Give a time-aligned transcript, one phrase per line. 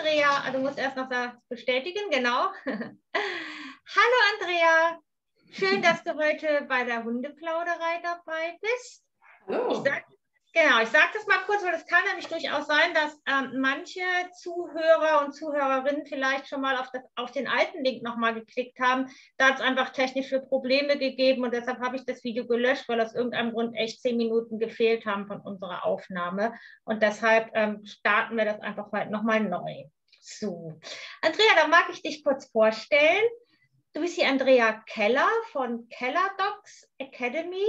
[0.00, 2.50] Andrea, du musst erst noch das bestätigen, genau.
[2.64, 4.98] Hallo Andrea,
[5.52, 9.04] schön, dass du heute bei der Hundeplauderei dabei bist.
[9.46, 9.72] Hallo.
[9.72, 10.06] Ich sag,
[10.52, 14.00] genau, ich sage das mal kurz, weil es kann nämlich durchaus sein, dass ähm, manche
[14.38, 19.08] Zuhörer und Zuhörerinnen vielleicht schon mal auf, das, auf den alten Link nochmal geklickt haben.
[19.36, 23.00] Da hat es einfach technische Probleme gegeben und deshalb habe ich das Video gelöscht, weil
[23.00, 26.54] aus irgendeinem Grund echt zehn Minuten gefehlt haben von unserer Aufnahme.
[26.84, 29.84] Und deshalb ähm, starten wir das einfach heute nochmal neu.
[30.20, 30.78] So,
[31.22, 33.24] Andrea, dann mag ich dich kurz vorstellen.
[33.92, 37.66] Du bist die Andrea Keller von Keller Docs Academy.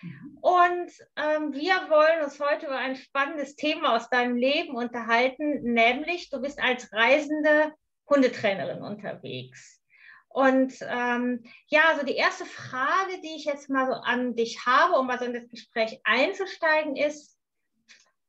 [0.00, 0.38] Mhm.
[0.40, 6.30] Und ähm, wir wollen uns heute über ein spannendes Thema aus deinem Leben unterhalten, nämlich
[6.30, 7.72] du bist als reisende
[8.08, 9.80] Hundetrainerin unterwegs.
[10.28, 14.94] Und ähm, ja, also die erste Frage, die ich jetzt mal so an dich habe,
[14.98, 17.38] um mal so in das Gespräch einzusteigen, ist,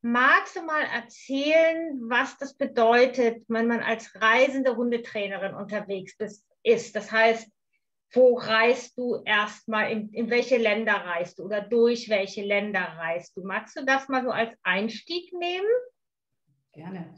[0.05, 6.17] Magst du mal erzählen, was das bedeutet, wenn man als reisende Hundetrainerin unterwegs
[6.61, 6.93] ist?
[6.93, 7.47] Das heißt,
[8.13, 13.35] wo reist du erstmal, in, in welche Länder reist du oder durch welche Länder reist
[13.35, 13.43] du?
[13.43, 15.65] Magst du das mal so als Einstieg nehmen?
[16.73, 17.13] Gerne.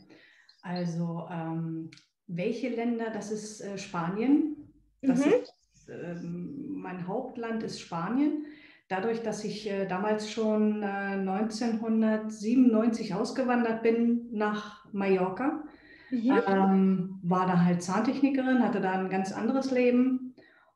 [0.62, 1.92] Also, ähm,
[2.28, 3.10] welche Länder?
[3.12, 4.56] Das ist äh, Spanien.
[5.02, 5.34] Das mhm.
[5.34, 5.54] ist,
[5.90, 8.46] äh, mein Hauptland ist Spanien.
[8.88, 15.64] Dadurch, dass ich äh, damals schon äh, 1997 ausgewandert bin nach Mallorca,
[16.10, 16.40] mhm.
[16.48, 20.25] ähm, war da halt Zahntechnikerin, hatte da ein ganz anderes Leben.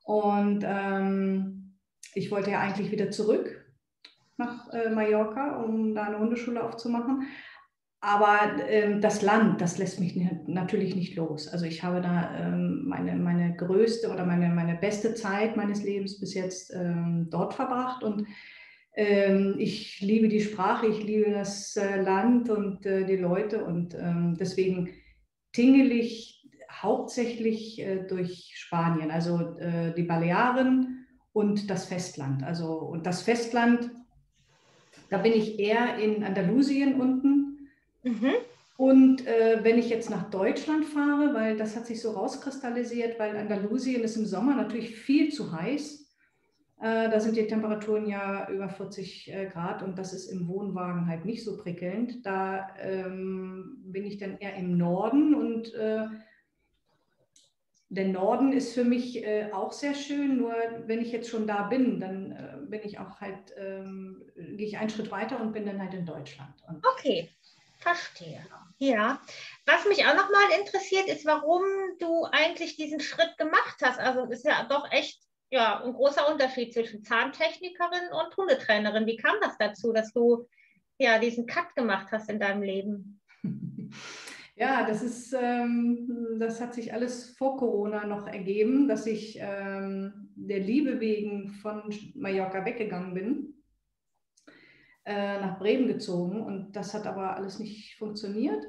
[0.09, 1.75] Und ähm,
[2.15, 3.63] ich wollte ja eigentlich wieder zurück
[4.37, 7.27] nach äh, Mallorca, um da eine Hundeschule aufzumachen.
[7.99, 11.47] Aber ähm, das Land, das lässt mich natürlich nicht los.
[11.47, 16.19] Also ich habe da ähm, meine, meine größte oder meine, meine beste Zeit meines Lebens
[16.19, 18.03] bis jetzt ähm, dort verbracht.
[18.03, 18.25] Und
[18.95, 23.63] ähm, ich liebe die Sprache, ich liebe das äh, Land und äh, die Leute.
[23.63, 24.89] Und ähm, deswegen
[25.51, 26.38] tingel ich
[26.81, 32.43] hauptsächlich äh, durch Spanien, also äh, die Balearen und das Festland.
[32.43, 33.91] Also und das Festland,
[35.09, 37.49] da bin ich eher in Andalusien unten
[38.03, 38.33] Mhm.
[38.77, 43.35] Und äh, wenn ich jetzt nach Deutschland fahre, weil das hat sich so rauskristallisiert, weil
[43.35, 46.07] Andalusien ist im Sommer natürlich viel zu heiß.
[46.81, 51.07] Äh, da sind die Temperaturen ja über 40 äh, Grad und das ist im Wohnwagen
[51.07, 52.25] halt nicht so prickelnd.
[52.25, 56.05] Da ähm, bin ich dann eher im Norden und äh,
[57.89, 60.53] der Norden ist für mich äh, auch sehr schön, nur
[60.85, 64.77] wenn ich jetzt schon da bin, dann äh, bin ich auch halt, ähm, gehe ich
[64.77, 66.53] einen Schritt weiter und bin dann halt in Deutschland.
[66.67, 67.29] Und okay.
[67.79, 68.45] Verstehe.
[68.77, 69.21] Ja.
[69.65, 71.63] Was mich auch nochmal interessiert, ist, warum
[71.99, 73.99] du eigentlich diesen Schritt gemacht hast.
[73.99, 79.07] Also es ist ja doch echt ja, ein großer Unterschied zwischen Zahntechnikerin und Hundetrainerin.
[79.07, 80.47] Wie kam das dazu, dass du
[80.99, 83.21] ja diesen Cut gemacht hast in deinem Leben?
[84.59, 90.31] Ja, das ist, ähm, das hat sich alles vor Corona noch ergeben, dass ich ähm,
[90.35, 91.83] der Liebe wegen von
[92.15, 93.53] Mallorca weggegangen bin
[95.05, 98.65] äh, nach Bremen gezogen und das hat aber alles nicht funktioniert.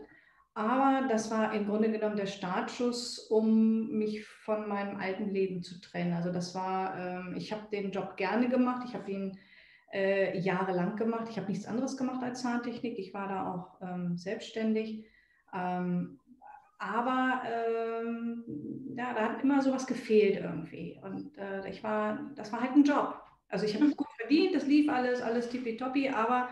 [0.55, 5.81] Aber das war im Grunde genommen der Startschuss, um mich von meinem alten Leben zu
[5.81, 6.13] trennen.
[6.13, 9.39] Also das war, ähm, ich habe den Job gerne gemacht, ich habe ihn
[9.93, 11.27] äh, jahrelang gemacht.
[11.31, 12.97] Ich habe nichts anderes gemacht als Zahntechnik.
[12.99, 15.05] Ich war da auch ähm, selbstständig.
[15.53, 16.19] Ähm,
[16.79, 18.45] aber ähm,
[18.97, 20.99] ja, da hat immer sowas gefehlt irgendwie.
[21.03, 23.21] Und äh, ich war, das war halt ein Job.
[23.49, 23.97] Also ich habe mhm.
[23.97, 26.49] gut verdient, das lief alles, alles tippitoppi, aber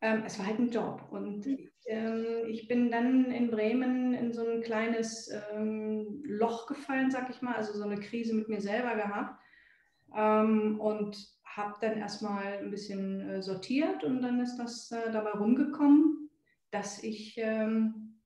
[0.00, 1.08] ähm, es war halt ein Job.
[1.10, 1.46] Und
[1.86, 7.42] ähm, ich bin dann in Bremen in so ein kleines ähm, Loch gefallen, sag ich
[7.42, 9.40] mal, also so eine Krise mit mir selber gehabt.
[10.14, 15.32] Ähm, und habe dann erstmal ein bisschen äh, sortiert und dann ist das äh, dabei
[15.32, 16.11] rumgekommen,
[16.72, 18.18] dass ich ähm,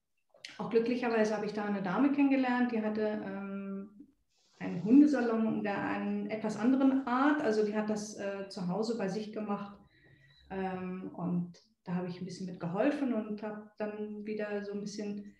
[0.56, 3.90] auch glücklicherweise habe ich da eine Dame kennengelernt, die hatte ähm,
[4.58, 7.42] einen Hundesalon der einen etwas anderen Art.
[7.42, 9.76] Also die hat das äh, zu Hause bei sich gemacht
[10.50, 14.80] ähm, und da habe ich ein bisschen mit geholfen und habe dann wieder so ein
[14.80, 15.34] bisschen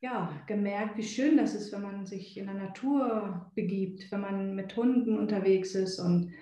[0.00, 4.54] ja, gemerkt, wie schön das ist, wenn man sich in der Natur begibt, wenn man
[4.54, 6.32] mit Hunden unterwegs ist und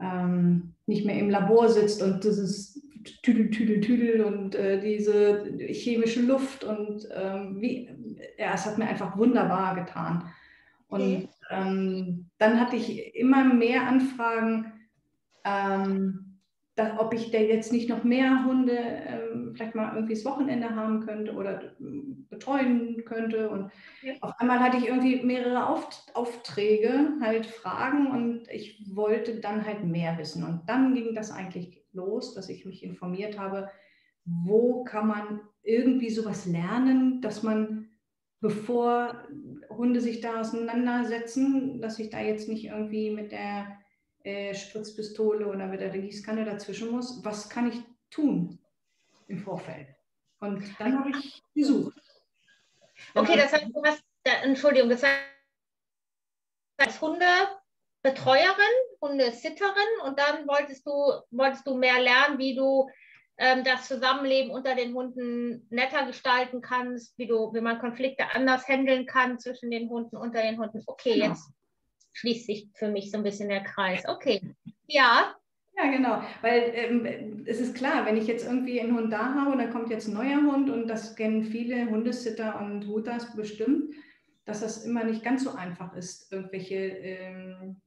[0.00, 2.83] ähm, nicht mehr im Labor sitzt und dieses
[3.22, 7.88] Tüdel, Tüdel, Tüdel und äh, diese chemische Luft und ähm, wie,
[8.38, 10.30] ja, es hat mir einfach wunderbar getan.
[10.88, 11.28] Und okay.
[11.50, 14.72] ähm, dann hatte ich immer mehr Anfragen,
[15.44, 16.24] ähm,
[16.76, 20.70] dass, ob ich da jetzt nicht noch mehr Hunde ähm, vielleicht mal irgendwie das Wochenende
[20.70, 23.48] haben könnte oder ähm, betreuen könnte.
[23.48, 23.70] Und
[24.02, 24.14] ja.
[24.20, 29.84] auf einmal hatte ich irgendwie mehrere Auft Aufträge, halt Fragen und ich wollte dann halt
[29.84, 30.42] mehr wissen.
[30.44, 33.70] Und dann ging das eigentlich los, dass ich mich informiert habe,
[34.24, 37.90] wo kann man irgendwie sowas lernen, dass man
[38.40, 39.26] bevor
[39.70, 43.78] Hunde sich da auseinandersetzen, dass ich da jetzt nicht irgendwie mit der
[44.22, 47.24] äh, Spritzpistole oder mit der Gießkanne dazwischen muss.
[47.24, 47.80] Was kann ich
[48.10, 48.58] tun
[49.28, 49.88] im Vorfeld?
[50.40, 51.98] Und dann habe ich gesucht.
[53.14, 54.04] Okay, das heißt, du hast,
[54.42, 55.22] Entschuldigung, das heißt,
[56.78, 57.63] als Hundebetreuerin,
[59.00, 59.72] Hundesitterin
[60.04, 60.90] und dann wolltest du,
[61.30, 62.88] wolltest du mehr lernen, wie du
[63.36, 68.68] ähm, das Zusammenleben unter den Hunden netter gestalten kannst, wie, du, wie man Konflikte anders
[68.68, 70.82] handeln kann zwischen den Hunden, unter den Hunden.
[70.86, 71.28] Okay, genau.
[71.28, 71.50] jetzt
[72.12, 74.06] schließt sich für mich so ein bisschen der Kreis.
[74.06, 74.54] Okay,
[74.86, 75.34] ja.
[75.76, 79.50] Ja, genau, weil ähm, es ist klar, wenn ich jetzt irgendwie einen Hund da habe
[79.50, 83.92] und dann kommt jetzt ein neuer Hund und das kennen viele Hundesitter und Hutas bestimmt,
[84.44, 87.80] dass das immer nicht ganz so einfach ist, irgendwelche ähm,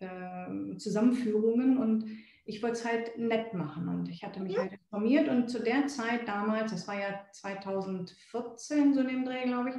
[0.00, 2.06] äh, Zusammenführungen und
[2.46, 5.86] ich wollte es halt nett machen und ich hatte mich halt informiert und zu der
[5.86, 9.76] Zeit damals, das war ja 2014 so in dem Dreh, glaube ich,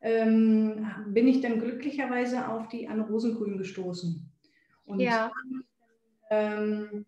[0.00, 4.32] ähm, bin ich dann glücklicherweise auf die Anne Rosengrün gestoßen.
[4.86, 5.30] Und ja.
[6.30, 7.06] Ähm,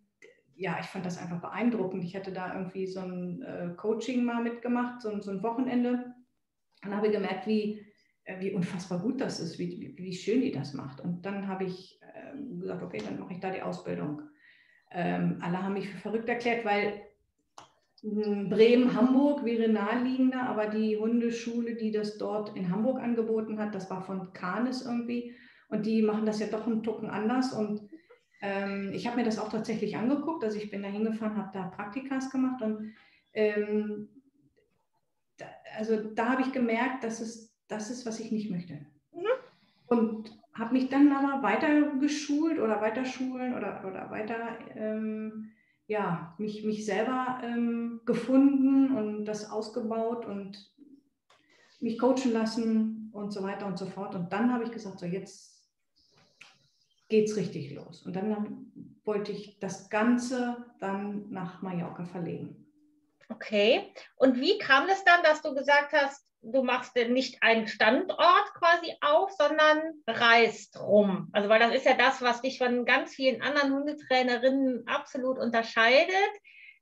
[0.55, 2.05] ja, ich fand das einfach beeindruckend.
[2.05, 6.15] Ich hatte da irgendwie so ein äh, Coaching mal mitgemacht, so, so ein Wochenende
[6.85, 7.85] und habe gemerkt, wie,
[8.25, 11.01] äh, wie unfassbar gut das ist, wie, wie schön die das macht.
[11.01, 11.99] Und dann habe ich
[12.61, 14.23] gesagt, okay, dann mache ich da die Ausbildung.
[14.91, 17.03] Ähm, alle haben mich für verrückt erklärt, weil
[18.03, 23.75] hm, Bremen, Hamburg wäre naheliegender, aber die Hundeschule, die das dort in Hamburg angeboten hat,
[23.75, 25.35] das war von Canis irgendwie.
[25.69, 27.53] Und die machen das ja doch einen Tucken anders.
[27.53, 27.89] Und
[28.43, 30.45] ähm, ich habe mir das auch tatsächlich angeguckt.
[30.45, 32.61] Also ich bin da hingefahren, habe da Praktikas gemacht.
[32.61, 32.93] Und
[33.33, 34.09] ähm,
[35.39, 35.47] da,
[35.79, 38.75] also da habe ich gemerkt, dass es das ist, was ich nicht möchte.
[39.13, 39.27] Mhm.
[39.87, 45.53] Und habe mich dann aber weiter geschult oder weiter schulen oder, oder weiter, ähm,
[45.87, 50.73] ja, mich, mich selber ähm, gefunden und das ausgebaut und
[51.81, 54.15] mich coachen lassen und so weiter und so fort.
[54.15, 55.71] Und dann habe ich gesagt, so jetzt
[57.09, 58.07] geht es richtig los.
[58.07, 58.73] Und dann
[59.05, 62.67] wollte ich das Ganze dann nach Mallorca verlegen.
[63.29, 63.93] Okay.
[64.17, 68.95] Und wie kam es dann, dass du gesagt hast, du machst nicht einen Standort quasi
[69.01, 71.29] auf, sondern reist rum.
[71.33, 76.15] Also weil das ist ja das, was dich von ganz vielen anderen Hundetrainerinnen absolut unterscheidet,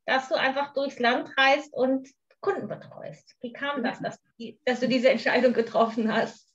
[0.07, 2.09] dass du einfach durchs Land reist und
[2.41, 3.37] Kunden betreust.
[3.43, 4.19] Wie kam das, dass,
[4.65, 6.49] dass du diese Entscheidung getroffen hast?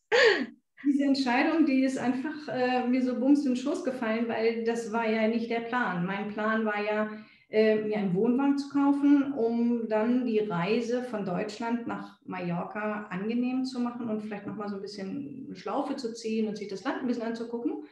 [0.83, 4.91] Diese Entscheidung, die ist einfach äh, mir so bums in den Schoß gefallen, weil das
[4.91, 6.05] war ja nicht der Plan.
[6.05, 7.09] Mein Plan war ja,
[7.49, 13.65] äh, mir einen Wohnwagen zu kaufen, um dann die Reise von Deutschland nach Mallorca angenehm
[13.65, 17.01] zu machen und vielleicht nochmal so ein bisschen Schlaufe zu ziehen und sich das Land
[17.01, 17.85] ein bisschen anzugucken,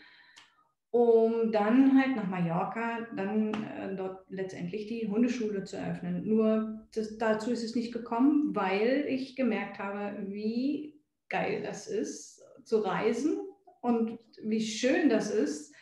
[0.89, 6.27] um dann halt nach Mallorca dann äh, dort letztendlich die Hundeschule zu eröffnen.
[6.27, 12.41] Nur das, dazu ist es nicht gekommen, weil ich gemerkt habe, wie geil das ist,
[12.63, 13.39] zu reisen
[13.81, 15.73] und wie schön das ist,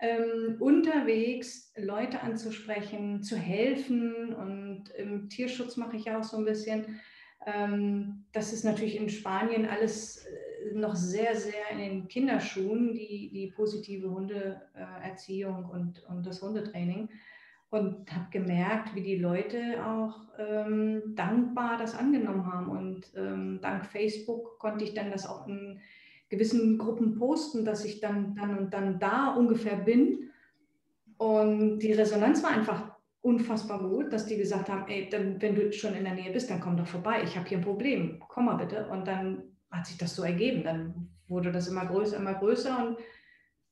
[0.00, 4.34] ähm, unterwegs Leute anzusprechen, zu helfen.
[4.34, 7.00] Und im Tierschutz mache ich auch so ein bisschen.
[7.46, 13.30] Ähm, das ist natürlich in Spanien alles äh, noch sehr, sehr in den Kinderschuhen, die,
[13.32, 17.08] die positive Hundeerziehung und, und das Hundetraining.
[17.70, 22.68] Und habe gemerkt, wie die Leute auch ähm, dankbar das angenommen haben.
[22.68, 25.80] Und ähm, dank Facebook konnte ich dann das auch in
[26.30, 30.30] gewissen Gruppen posten, dass ich dann, dann und dann da ungefähr bin.
[31.18, 35.70] Und die Resonanz war einfach unfassbar gut, dass die gesagt haben, ey, dann, wenn du
[35.72, 38.46] schon in der Nähe bist, dann komm doch vorbei, ich habe hier ein Problem, komm
[38.46, 38.88] mal bitte.
[38.88, 42.96] Und dann hat sich das so ergeben, dann wurde das immer größer, immer größer und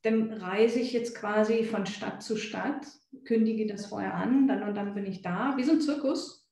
[0.03, 2.87] dann reise ich jetzt quasi von Stadt zu Stadt,
[3.25, 6.47] kündige das vorher an, dann und dann bin ich da, wie so ein Zirkus.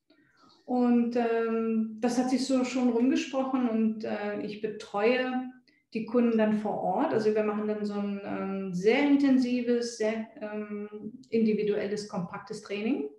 [0.65, 5.31] Und ähm, das hat sich so schon rumgesprochen und äh, ich betreue
[5.94, 7.13] die Kunden dann vor Ort.
[7.13, 13.10] Also wir machen dann so ein ähm, sehr intensives, sehr ähm, individuelles, kompaktes Training.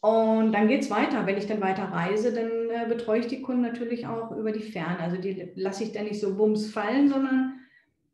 [0.00, 1.26] Und dann geht es weiter.
[1.26, 4.60] Wenn ich dann weiter reise, dann äh, betreue ich die Kunden natürlich auch über die
[4.60, 5.00] Ferne.
[5.00, 7.60] Also die lasse ich dann nicht so bums fallen, sondern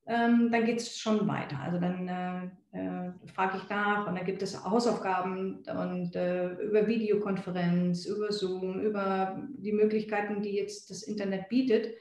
[0.06, 1.58] ähm, dann geht es schon weiter.
[1.60, 6.86] Also dann äh, äh, frage ich nach und dann gibt es Hausaufgaben und äh, über
[6.86, 11.94] Videokonferenz, über Zoom, über die Möglichkeiten, die jetzt das Internet bietet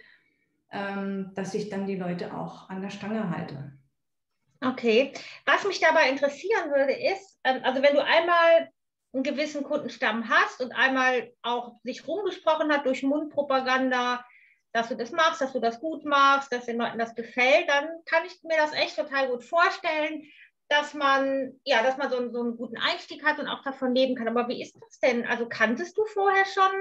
[0.72, 3.74] dass ich dann die Leute auch an der Stange halte.
[4.64, 5.12] Okay.
[5.46, 8.70] Was mich dabei interessieren würde, ist, ähm, also wenn du einmal
[9.14, 14.24] einen gewissen Kundenstamm hast und einmal auch sich rumgesprochen hat durch Mundpropaganda,
[14.72, 17.90] dass du das machst, dass du das gut machst, dass den Leuten das gefällt, dann
[18.06, 20.24] kann ich mir das echt total gut vorstellen,
[20.70, 24.16] dass man, ja, dass man so, so einen guten Einstieg hat und auch davon leben
[24.16, 24.30] kann.
[24.30, 25.26] Aber wie ist das denn?
[25.26, 26.72] Also kanntest du vorher schon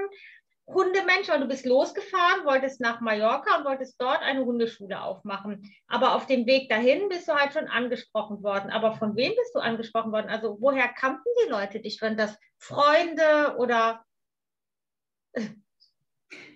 [0.73, 5.71] Hundemensch, weil du bist losgefahren, wolltest nach Mallorca und wolltest dort eine Hundeschule aufmachen.
[5.87, 8.71] Aber auf dem Weg dahin bist du halt schon angesprochen worden.
[8.71, 10.29] Aber von wem bist du angesprochen worden?
[10.29, 12.01] Also woher kannten die Leute dich?
[12.01, 14.03] Waren das Freunde oder?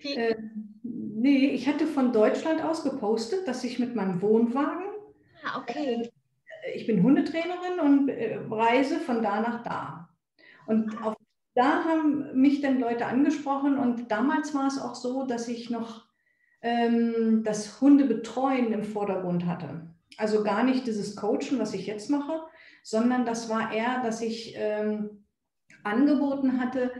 [0.02, 0.36] Äh,
[0.82, 4.86] nee, ich hatte von Deutschland aus gepostet, dass ich mit meinem Wohnwagen.
[5.44, 6.10] Ah, okay.
[6.64, 10.08] Äh, ich bin Hundetrainerin und äh, reise von da nach da.
[10.66, 11.15] Und auf
[11.56, 16.04] da haben mich dann Leute angesprochen und damals war es auch so, dass ich noch
[16.60, 19.90] ähm, das Hundebetreuen im Vordergrund hatte.
[20.18, 22.42] Also gar nicht dieses Coachen, was ich jetzt mache,
[22.82, 25.24] sondern das war eher, dass ich ähm,
[25.82, 26.92] angeboten hatte,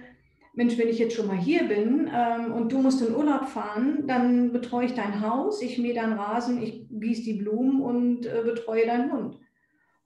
[0.55, 4.07] Mensch, wenn ich jetzt schon mal hier bin ähm, und du musst in Urlaub fahren,
[4.07, 8.41] dann betreue ich dein Haus, ich mähe deinen Rasen, ich gieße die Blumen und äh,
[8.43, 9.39] betreue deinen Hund.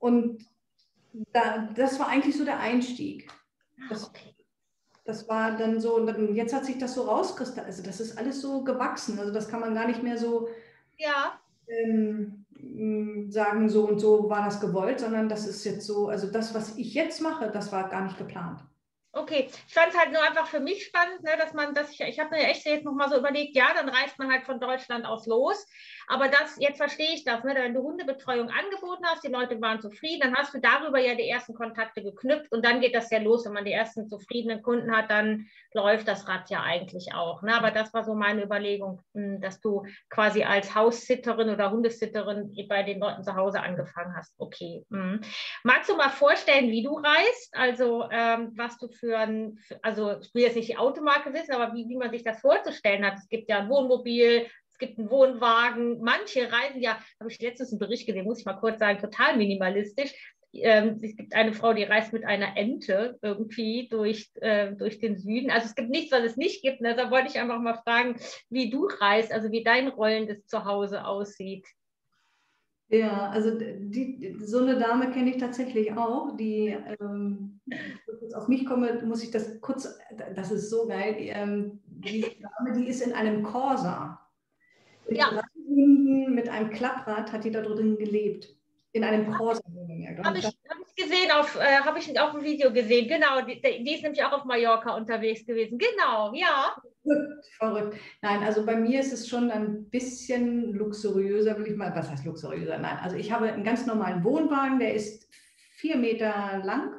[0.01, 0.45] Und
[1.33, 3.31] da, das war eigentlich so der Einstieg.
[3.89, 4.30] Das, okay
[5.05, 7.67] das war dann so, und jetzt hat sich das so rauskristallisiert.
[7.67, 9.19] Also das ist alles so gewachsen.
[9.19, 10.49] Also das kann man gar nicht mehr so
[10.97, 11.41] ja.
[11.67, 12.45] ähm,
[13.31, 16.77] sagen, so und so war das gewollt, sondern das ist jetzt so, also das, was
[16.77, 18.61] ich jetzt mache, das war gar nicht geplant.
[19.13, 22.01] Okay, ich fand es halt nur einfach für mich spannend, ne, dass man, dass ich,
[22.01, 25.05] ich habe mir echt jetzt nochmal so überlegt, ja, dann reist man halt von Deutschland
[25.05, 25.67] aus los.
[26.11, 29.81] Aber das, jetzt verstehe ich das, ne, wenn du Hundebetreuung angeboten hast, die Leute waren
[29.81, 33.21] zufrieden, dann hast du darüber ja die ersten Kontakte geknüpft und dann geht das ja
[33.21, 37.43] los, wenn man die ersten zufriedenen Kunden hat, dann läuft das Rad ja eigentlich auch.
[37.43, 37.55] Ne?
[37.55, 42.83] Aber das war so meine Überlegung, hm, dass du quasi als Haussitterin oder Hundesitterin bei
[42.83, 44.35] den Leuten zu Hause angefangen hast.
[44.37, 44.85] Okay.
[44.89, 45.21] Mhm.
[45.63, 47.55] Magst du mal vorstellen, wie du reist?
[47.57, 51.73] Also ähm, was du für ein, also ich will jetzt nicht die Automarke wissen, aber
[51.73, 53.15] wie, wie man sich das vorzustellen hat.
[53.15, 54.49] Es gibt ja ein Wohnmobil,
[54.81, 56.01] gibt einen Wohnwagen.
[56.03, 59.37] Manche reisen ja, habe ich letztens einen Bericht gesehen, muss ich mal kurz sagen, total
[59.37, 60.13] minimalistisch.
[60.53, 65.17] Ähm, es gibt eine Frau, die reist mit einer Ente irgendwie durch, äh, durch den
[65.17, 65.51] Süden.
[65.51, 66.83] Also es gibt nichts, was es nicht gibt.
[66.83, 68.17] Da wollte ich einfach mal fragen,
[68.49, 71.65] wie du reist, also wie dein rollendes Zuhause aussieht.
[72.89, 78.67] Ja, also die, so eine Dame kenne ich tatsächlich auch, die, ähm, wenn auf mich
[78.67, 79.97] komme, muss ich das kurz,
[80.35, 84.20] das ist so geil, ähm, diese Dame, die ist in einem Corsa.
[85.11, 85.43] Mit ja.
[85.67, 88.49] mit einem Klapprad hat die da drin gelebt.
[88.93, 89.63] In einem Corsa.
[90.25, 93.61] Habe ich, hab ich gesehen, auf, äh, habe ich auf dem Video gesehen, genau, die,
[93.61, 96.75] die ist nämlich auch auf Mallorca unterwegs gewesen, genau, ja.
[97.03, 97.97] Verrückt, verrückt.
[98.21, 102.25] Nein, also bei mir ist es schon ein bisschen luxuriöser, will ich mal, was heißt
[102.25, 102.79] luxuriöser?
[102.79, 105.29] Nein, also ich habe einen ganz normalen Wohnwagen, der ist
[105.77, 106.95] vier Meter lang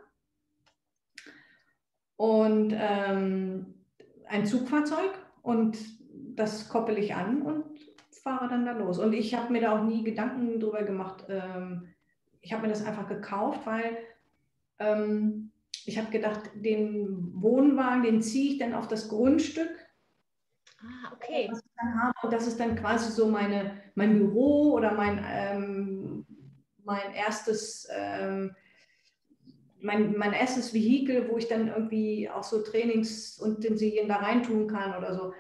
[2.16, 3.86] und ähm,
[4.28, 5.78] ein Zugfahrzeug und
[6.36, 7.61] das koppel ich an und
[8.22, 9.00] fahre dann da los.
[9.00, 11.26] Und ich habe mir da auch nie Gedanken drüber gemacht.
[11.30, 11.94] Ähm,
[12.42, 13.98] ich habe mir das einfach gekauft, weil
[14.80, 15.52] ähm,
[15.86, 19.70] ich habe gedacht, den Wohnwagen, den ziehe ich dann auf das Grundstück
[20.84, 21.48] Ah, okay.
[21.52, 22.14] Was ich dann habe.
[22.24, 26.26] Und das ist dann quasi so meine, mein Büro oder mein, ähm,
[26.84, 28.56] mein erstes, ähm,
[29.80, 35.14] mein, mein erstes Vehikel, wo ich dann irgendwie auch so Trainingsutensilien da reintun kann oder
[35.14, 35.34] so.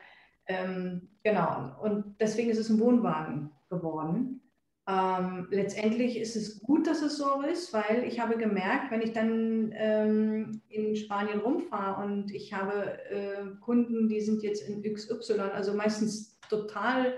[0.48, 1.76] Ähm, genau.
[1.82, 4.42] Und deswegen ist es ein Wohnwagen geworden.
[4.88, 9.14] Ähm, letztendlich ist es gut, dass es so ist, weil ich habe gemerkt, wenn ich
[9.14, 15.40] dann ähm, in Spanien rumfahre und ich habe äh, Kunden, die sind jetzt in XY,
[15.54, 17.14] also meistens total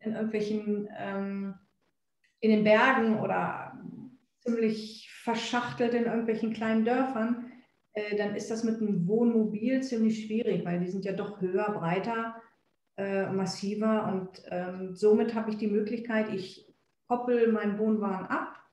[0.00, 1.54] in irgendwelchen, ähm,
[2.40, 3.80] in den Bergen oder
[4.40, 7.52] ziemlich verschachtelt in irgendwelchen kleinen Dörfern,
[7.94, 11.70] äh, dann ist das mit einem Wohnmobil ziemlich schwierig, weil die sind ja doch höher,
[11.72, 12.34] breiter,
[12.96, 16.72] äh, massiver und ähm, somit habe ich die Möglichkeit, ich
[17.08, 18.64] koppel meinen Wohnwagen ab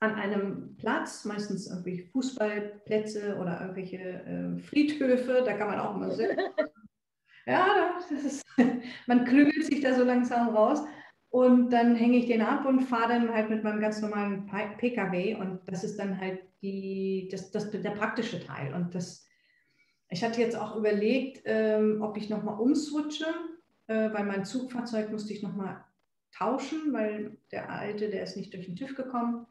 [0.00, 6.10] an einem Platz, meistens irgendwie Fußballplätze oder irgendwelche äh, Friedhöfe, da kann man auch mal
[6.10, 6.36] sitzen.
[7.46, 8.44] ja, ist,
[9.06, 10.84] man klügelt sich da so langsam raus.
[11.30, 14.46] Und dann hänge ich den ab und fahre dann halt mit meinem ganz normalen
[14.78, 15.34] Pkw.
[15.34, 18.72] Und das ist dann halt die, das, das, der praktische Teil.
[18.72, 19.26] Und das,
[20.14, 23.26] ich hatte jetzt auch überlegt, ähm, ob ich nochmal umswitche,
[23.88, 25.84] äh, weil mein Zugfahrzeug musste ich nochmal
[26.30, 29.46] tauschen, weil der alte, der ist nicht durch den TÜV gekommen.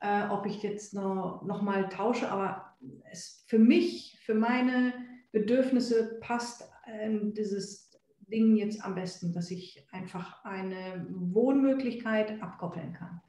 [0.00, 2.76] Äh, ob ich jetzt noch, noch mal tausche, aber
[3.12, 4.92] es für mich, für meine
[5.30, 7.92] Bedürfnisse passt äh, dieses
[8.22, 13.20] Ding jetzt am besten, dass ich einfach eine Wohnmöglichkeit abkoppeln kann.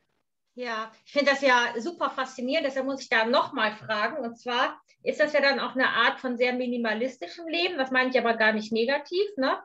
[0.55, 4.23] Ja, ich finde das ja super faszinierend, deshalb muss ich da nochmal fragen.
[4.23, 8.11] Und zwar ist das ja dann auch eine Art von sehr minimalistischem Leben, das meine
[8.11, 9.25] ich aber gar nicht negativ.
[9.35, 9.57] Ne?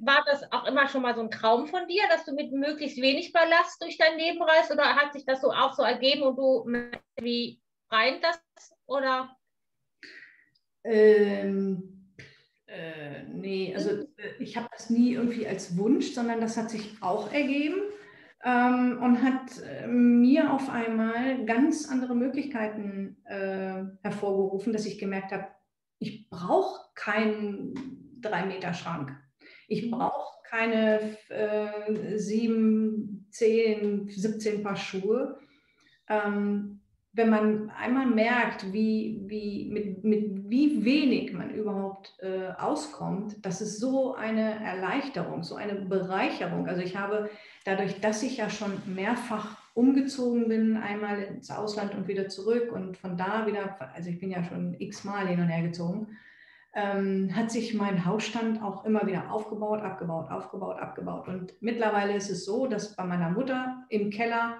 [0.00, 3.00] War das auch immer schon mal so ein Traum von dir, dass du mit möglichst
[3.02, 6.36] wenig Ballast durch dein Leben reist oder hat sich das so auch so ergeben und
[6.36, 6.66] du
[7.20, 8.40] wie rein das
[8.86, 9.36] oder?
[10.84, 12.14] Ähm,
[12.66, 13.76] äh, nee,
[14.38, 17.82] ich habe das nie irgendwie als Wunsch, sondern das hat sich auch ergeben
[18.44, 25.32] ähm, und hat äh, mir auf einmal ganz andere Möglichkeiten äh, hervorgerufen, dass ich gemerkt
[25.32, 25.48] habe,
[25.98, 27.74] ich brauche keinen
[28.20, 29.14] drei Meter Schrank.
[29.68, 29.90] Ich mhm.
[29.92, 35.38] brauche keine äh, sieben, zehn, 17 Paar Schuhe.
[36.08, 36.79] Ähm,
[37.12, 43.60] wenn man einmal merkt, wie, wie, mit, mit wie wenig man überhaupt äh, auskommt, das
[43.60, 46.68] ist so eine Erleichterung, so eine Bereicherung.
[46.68, 47.28] Also ich habe
[47.64, 52.96] dadurch, dass ich ja schon mehrfach umgezogen bin, einmal ins Ausland und wieder zurück und
[52.96, 56.16] von da wieder, also ich bin ja schon x-mal hin und her gezogen,
[56.74, 61.26] ähm, hat sich mein Hausstand auch immer wieder aufgebaut, abgebaut, aufgebaut, abgebaut.
[61.26, 64.58] Und mittlerweile ist es so, dass bei meiner Mutter im Keller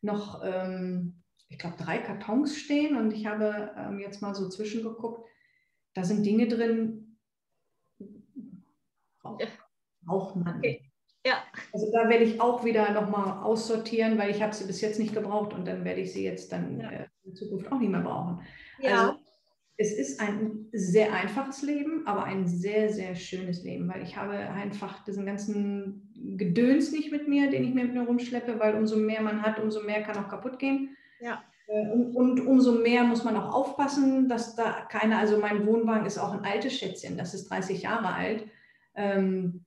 [0.00, 5.26] noch ähm, ich glaube, drei Kartons stehen und ich habe ähm, jetzt mal so zwischengeguckt.
[5.94, 7.18] Da sind Dinge drin,
[10.04, 10.58] braucht man.
[10.58, 10.82] Okay.
[11.26, 11.42] Ja.
[11.72, 15.14] Also da werde ich auch wieder nochmal aussortieren, weil ich habe sie bis jetzt nicht
[15.14, 16.90] gebraucht und dann werde ich sie jetzt dann ja.
[16.90, 18.40] äh, in Zukunft auch nicht mehr brauchen.
[18.80, 19.10] Ja.
[19.10, 19.18] Also
[19.80, 24.32] es ist ein sehr einfaches Leben, aber ein sehr, sehr schönes Leben, weil ich habe
[24.32, 28.96] einfach diesen ganzen Gedöns nicht mit mir, den ich mir mit mir rumschleppe, weil umso
[28.96, 30.96] mehr man hat, umso mehr kann auch kaputt gehen.
[31.20, 31.42] Ja.
[31.68, 36.06] Äh, und, und, umso mehr muss man auch aufpassen, dass da keine, also mein Wohnwagen
[36.06, 38.44] ist auch ein altes Schätzchen, das ist 30 Jahre alt.
[38.94, 39.64] Ähm,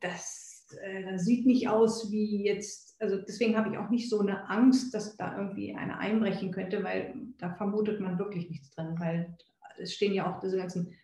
[0.00, 4.20] das, äh, das sieht nicht aus wie jetzt, also deswegen habe ich auch nicht so
[4.20, 8.94] eine Angst, dass da irgendwie einer einbrechen könnte, weil da vermutet man wirklich nichts drin,
[8.98, 9.34] weil
[9.78, 10.94] es stehen ja auch diese ganzen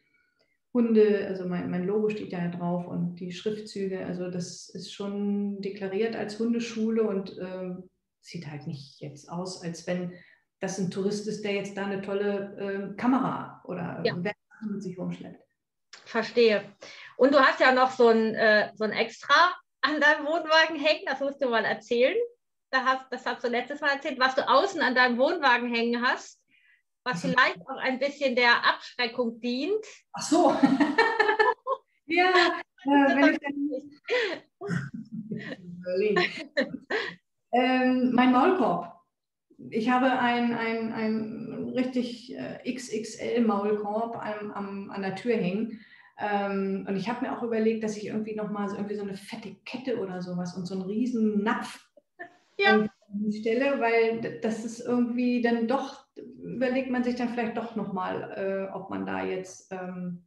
[0.73, 5.61] Hunde, also mein, mein Logo steht ja drauf und die Schriftzüge, also das ist schon
[5.63, 7.85] deklariert als Hundeschule und ähm,
[8.25, 10.15] sieht halt nicht jetzt aus, als wenn
[10.61, 14.15] das ein Tourist ist, der jetzt da eine tolle äh, Kamera oder ja.
[14.15, 14.35] mit
[14.83, 15.45] sich rumschleppt.
[16.05, 16.65] Verstehe.
[17.17, 21.05] Und du hast ja noch so ein, äh, so ein Extra an deinem Wohnwagen hängen,
[21.07, 22.17] das musst du mal erzählen.
[22.71, 26.03] Da hast, das hast du letztes Mal erzählt, was du außen an deinem Wohnwagen hängen
[26.03, 26.41] hast,
[27.05, 27.31] was mhm.
[27.31, 29.85] vielleicht auch ein bisschen der Abschreckung dient.
[30.15, 30.51] Ach so.
[32.07, 33.55] ja, äh, wenn ich dann
[37.55, 38.93] Ähm, mein Maulkorb.
[39.71, 45.81] Ich habe ein, ein, ein richtig äh, XXL-Maulkorb an, an, der Tür hängen.
[46.19, 49.15] Ähm, und ich habe mir auch überlegt, dass ich irgendwie nochmal so, irgendwie so eine
[49.15, 51.89] fette Kette oder sowas und so einen riesen Napf
[52.59, 52.87] ja.
[53.31, 58.75] stelle, weil das ist irgendwie dann doch, überlegt man sich dann vielleicht doch nochmal, äh,
[58.75, 60.25] ob man da jetzt ähm,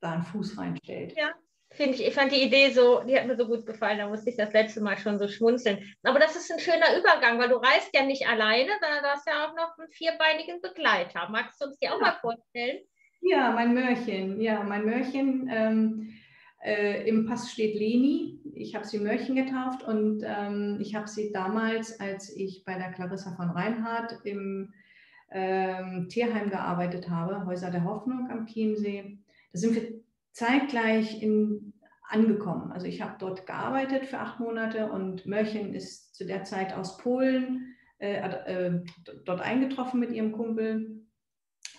[0.00, 1.14] da einen Fuß reinstellt.
[1.16, 1.32] Ja,
[1.74, 4.30] Finde ich, ich fand die Idee so, die hat mir so gut gefallen, da musste
[4.30, 5.78] ich das letzte Mal schon so schmunzeln.
[6.04, 9.26] Aber das ist ein schöner Übergang, weil du reist ja nicht alleine, sondern du hast
[9.26, 11.28] ja auch noch einen vierbeinigen Begleiter.
[11.30, 12.78] Magst du uns die auch mal vorstellen?
[13.22, 14.40] Ja, mein Mörchen.
[14.40, 15.50] Ja, mein Mörchen.
[15.52, 16.14] Ähm,
[16.62, 18.38] äh, Im Pass steht Leni.
[18.54, 22.92] Ich habe sie Mörchen getauft und ähm, ich habe sie damals, als ich bei der
[22.92, 24.72] Clarissa von Reinhardt im
[25.32, 29.18] ähm, Tierheim gearbeitet habe, Häuser der Hoffnung am Chiemsee.
[29.52, 30.03] Da sind wir
[30.34, 31.72] zeitgleich in,
[32.08, 32.72] angekommen.
[32.72, 36.98] Also ich habe dort gearbeitet für acht Monate und Mörchen ist zu der Zeit aus
[36.98, 38.80] Polen äh, äh,
[39.24, 41.06] dort eingetroffen mit ihrem Kumpel.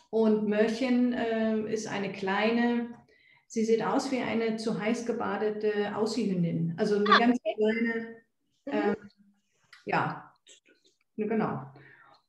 [0.09, 2.89] Und Mörchen äh, ist eine kleine,
[3.47, 6.73] sie sieht aus wie eine zu heiß gebadete Aussiehündin.
[6.77, 8.07] Also eine ah, ganz kleine,
[8.65, 8.71] mhm.
[8.71, 8.95] Ähm,
[9.85, 10.33] ja,
[11.17, 11.65] genau.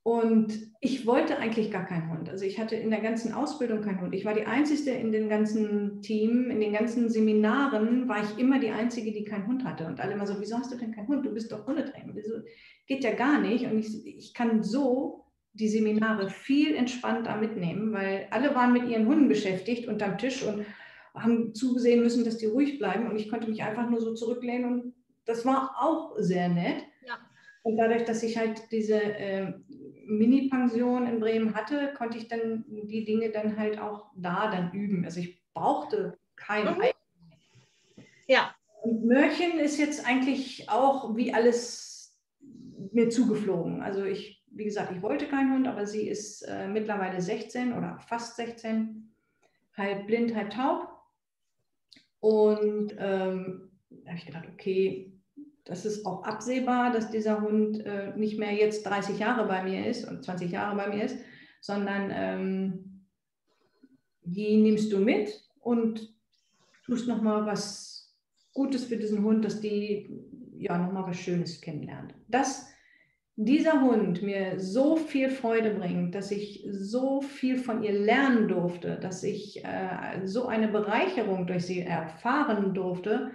[0.06, 2.30] Und ich wollte eigentlich gar keinen Hund.
[2.30, 4.14] Also ich hatte in der ganzen Ausbildung keinen Hund.
[4.14, 8.60] Ich war die Einzige in dem ganzen Team, in den ganzen Seminaren war ich immer
[8.60, 9.84] die Einzige, die keinen Hund hatte.
[9.84, 11.26] Und alle immer so, wieso hast du denn keinen Hund?
[11.26, 12.14] Du bist doch Hundetrainer.
[12.14, 12.34] Wieso?
[12.86, 13.66] Geht ja gar nicht.
[13.66, 19.08] Und ich, ich kann so die Seminare viel entspannter mitnehmen, weil alle waren mit ihren
[19.08, 20.66] Hunden beschäftigt unterm Tisch und
[21.16, 23.10] haben zugesehen müssen, dass die ruhig bleiben.
[23.10, 26.84] Und ich konnte mich einfach nur so zurücklehnen und das war auch sehr nett.
[27.04, 27.18] Ja.
[27.64, 29.52] Und dadurch, dass ich halt diese äh,
[30.06, 35.04] Mini-Pension in Bremen hatte, konnte ich dann die Dinge dann halt auch da dann üben.
[35.04, 36.82] Also ich brauchte kein mhm.
[38.26, 38.54] Ja.
[38.82, 42.16] Und Mörchen ist jetzt eigentlich auch wie alles
[42.92, 43.82] mir zugeflogen.
[43.82, 47.98] Also ich, wie gesagt, ich wollte keinen Hund, aber sie ist äh, mittlerweile 16 oder
[47.98, 49.12] fast 16,
[49.76, 50.88] halb blind, halb taub.
[52.20, 55.15] Und ähm, da habe ich gedacht, okay,
[55.66, 59.86] das ist auch absehbar, dass dieser Hund äh, nicht mehr jetzt 30 Jahre bei mir
[59.86, 61.18] ist und 20 Jahre bei mir ist,
[61.60, 63.04] sondern ähm,
[64.22, 66.14] die nimmst du mit und
[66.84, 68.14] tust nochmal was
[68.54, 70.08] Gutes für diesen Hund, dass die
[70.56, 72.14] ja nochmal was Schönes kennenlernt.
[72.28, 72.68] Das
[73.38, 78.98] dieser Hund mir so viel Freude bringt, dass ich so viel von ihr lernen durfte,
[78.98, 83.32] dass ich äh, so eine Bereicherung durch sie erfahren durfte,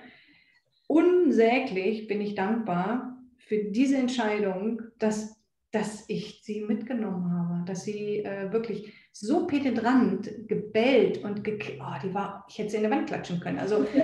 [0.92, 8.20] unsäglich bin ich dankbar für diese Entscheidung, dass, dass ich sie mitgenommen habe, dass sie
[8.20, 12.92] äh, wirklich so penetrant gebellt und ge oh, die war, ich hätte sie in der
[12.92, 13.60] Wand klatschen können.
[13.60, 13.86] Also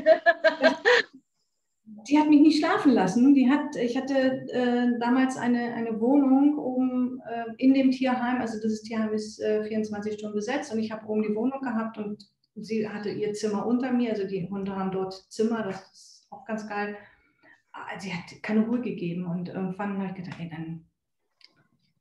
[2.08, 3.36] die hat mich nicht schlafen lassen.
[3.36, 8.40] Die hat, ich hatte äh, damals eine, eine Wohnung oben äh, in dem Tierheim.
[8.40, 11.98] Also das Tierheim ist äh, 24 Stunden besetzt und ich habe oben die Wohnung gehabt
[11.98, 14.12] und sie hatte ihr Zimmer unter mir.
[14.12, 16.98] Also die Hunde haben dort Zimmer, das ist auch ganz geil.
[17.72, 20.86] Ah, sie hat keine Ruhe gegeben und irgendwann habe ich gedacht, ey, dann,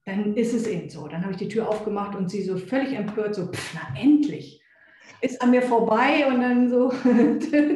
[0.04, 1.06] dann ist es eben so.
[1.08, 4.62] Dann habe ich die Tür aufgemacht und sie so völlig empört, so, pff, na endlich,
[5.20, 6.90] ist an mir vorbei und dann so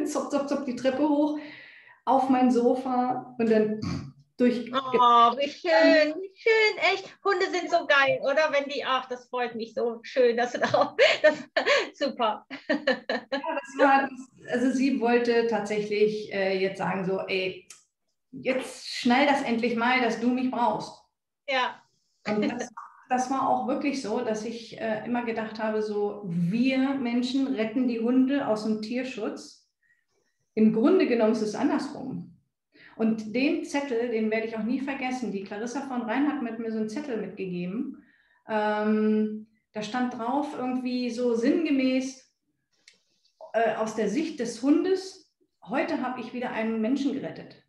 [0.05, 1.39] zop, zop, zop die Treppe hoch
[2.05, 3.79] auf mein Sofa und dann
[4.41, 4.71] durch.
[4.73, 7.15] Oh, wie schön, wie schön, echt.
[7.23, 8.51] Hunde sind so geil, oder?
[8.51, 11.37] Wenn die, ach, das freut mich so schön, dass du da das,
[11.93, 12.45] super.
[12.69, 13.27] Ja,
[13.59, 14.09] das war,
[14.49, 17.67] also sie wollte tatsächlich äh, jetzt sagen so, ey,
[18.31, 20.93] jetzt schnell das endlich mal, dass du mich brauchst.
[21.47, 21.81] Ja.
[22.27, 22.69] Und das,
[23.09, 27.87] das war auch wirklich so, dass ich äh, immer gedacht habe, so, wir Menschen retten
[27.87, 29.61] die Hunde aus dem Tierschutz
[30.53, 32.37] im Grunde genommen ist es andersrum.
[32.95, 35.31] Und den Zettel, den werde ich auch nie vergessen.
[35.31, 38.03] Die Clarissa von Rhein hat mit mir so einen Zettel mitgegeben.
[38.47, 42.30] Ähm, da stand drauf irgendwie so sinngemäß
[43.53, 45.33] äh, aus der Sicht des Hundes,
[45.63, 47.63] heute habe ich wieder einen Menschen gerettet.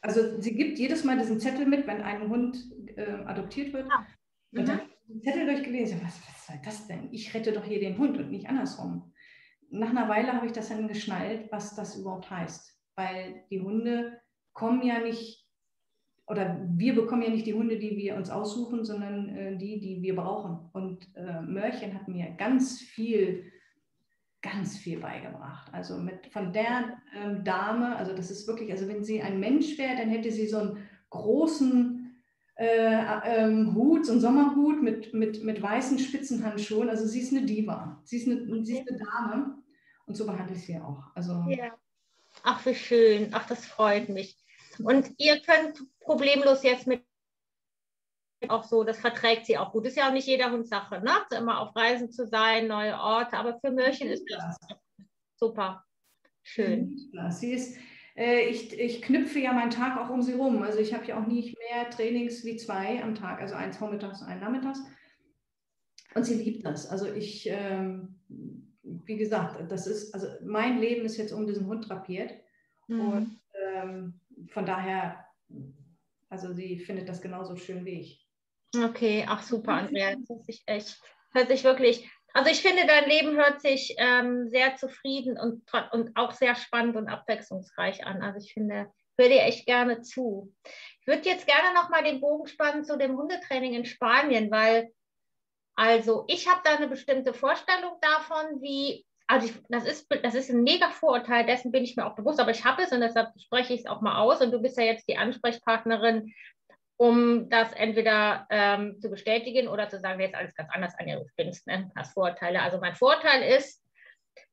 [0.00, 2.56] Also sie gibt jedes Mal diesen Zettel mit, wenn ein Hund
[2.96, 3.88] äh, adoptiert wird.
[3.88, 4.06] Ja.
[4.50, 4.60] Mhm.
[4.60, 6.00] Und dann habe ich den Zettel durchgelesen.
[6.04, 7.08] Was, was soll das denn?
[7.12, 9.14] Ich rette doch hier den Hund und nicht andersrum
[9.74, 12.78] nach einer Weile habe ich das dann geschnallt, was das überhaupt heißt.
[12.96, 14.20] Weil die Hunde
[14.52, 15.46] kommen ja nicht,
[16.26, 20.00] oder wir bekommen ja nicht die Hunde, die wir uns aussuchen, sondern äh, die, die
[20.00, 20.70] wir brauchen.
[20.72, 23.50] Und äh, Mörchen hat mir ganz viel,
[24.44, 25.72] ganz viel beigebracht.
[25.72, 29.78] Also mit, von der ähm, Dame, also das ist wirklich, also wenn sie ein Mensch
[29.78, 32.14] wäre, dann hätte sie so einen großen
[32.56, 36.90] äh, ähm, Hut, so einen Sommerhut mit, mit, mit weißen Spitzenhandschuhen.
[36.90, 38.02] Also sie ist eine Diva.
[38.04, 39.62] Sie ist eine, sie ist eine Dame.
[40.06, 41.02] Und so behandle ich sie auch.
[41.14, 41.72] Also, ja.
[42.42, 43.28] Ach, wie schön.
[43.32, 44.36] Ach, das freut mich.
[44.78, 47.02] Und ihr könnt problemlos jetzt mit
[48.50, 49.86] auch so, das verträgt sie auch gut.
[49.86, 51.12] Ist ja auch nicht jeder Hund Sache, ne?
[51.36, 54.56] Immer auf Reisen zu sein, neue Orte, aber für Mörchen ist das
[55.36, 55.84] super.
[56.42, 57.10] Schön.
[57.30, 57.78] Sie ist,
[58.16, 60.62] äh, ich, ich knüpfe ja meinen Tag auch um sie rum.
[60.62, 64.20] Also ich habe ja auch nicht mehr Trainings wie zwei am Tag, also eins vormittags
[64.20, 64.80] und ein nachmittags.
[66.14, 66.86] Und sie liebt das.
[66.86, 68.20] Also ich, ähm,
[68.82, 72.32] wie gesagt, das ist, also mein Leben ist jetzt um diesen Hund drapiert.
[72.88, 73.00] Mhm.
[73.00, 73.40] Und
[73.74, 75.24] ähm, von daher,
[76.28, 78.23] also sie findet das genauso schön wie ich.
[78.74, 80.16] Okay, ach super, Andrea.
[80.16, 81.00] Das hört sich echt,
[81.32, 86.16] hört sich wirklich, also ich finde, dein Leben hört sich ähm, sehr zufrieden und, und
[86.16, 88.22] auch sehr spannend und abwechslungsreich an.
[88.22, 90.52] Also ich finde, höre dir echt gerne zu.
[91.00, 94.90] Ich würde jetzt gerne nochmal den Bogen spannen zu dem Hundetraining in Spanien, weil
[95.76, 100.50] also ich habe da eine bestimmte Vorstellung davon, wie, also ich, das, ist, das ist
[100.50, 103.28] ein mega Vorurteil, dessen bin ich mir auch bewusst, aber ich habe es und deshalb
[103.38, 106.32] spreche ich es auch mal aus und du bist ja jetzt die Ansprechpartnerin,
[106.96, 111.24] um das entweder ähm, zu bestätigen oder zu sagen, jetzt alles ganz anders an ihr
[111.28, 111.90] spinnst, ne?
[111.96, 112.62] hast Vorurteile.
[112.62, 113.82] Also mein Vorteil ist,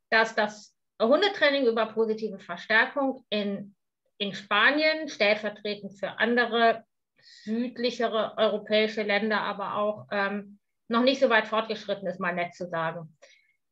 [0.10, 3.76] dass das Hundetraining über positive Verstärkung in,
[4.18, 6.84] in Spanien stellvertretend für andere
[7.44, 12.68] südlichere europäische Länder, aber auch ähm, noch nicht so weit fortgeschritten ist, mal nett zu
[12.68, 13.16] sagen.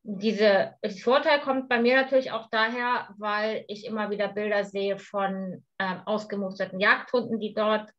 [0.04, 4.98] Diese, der Vorteil kommt bei mir natürlich auch daher, weil ich immer wieder Bilder sehe
[4.98, 7.90] von ähm, ausgemusterten Jagdhunden, die dort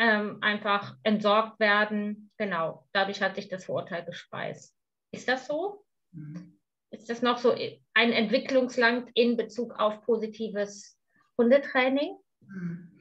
[0.00, 2.30] ähm, einfach entsorgt werden.
[2.38, 4.74] Genau, dadurch hat sich das Vorurteil gespeist.
[5.12, 5.84] Ist das so?
[6.12, 6.58] Mhm.
[6.90, 7.54] Ist das noch so
[7.94, 10.98] ein Entwicklungsland in Bezug auf positives
[11.36, 12.16] Hundetraining?
[12.40, 12.98] Mhm.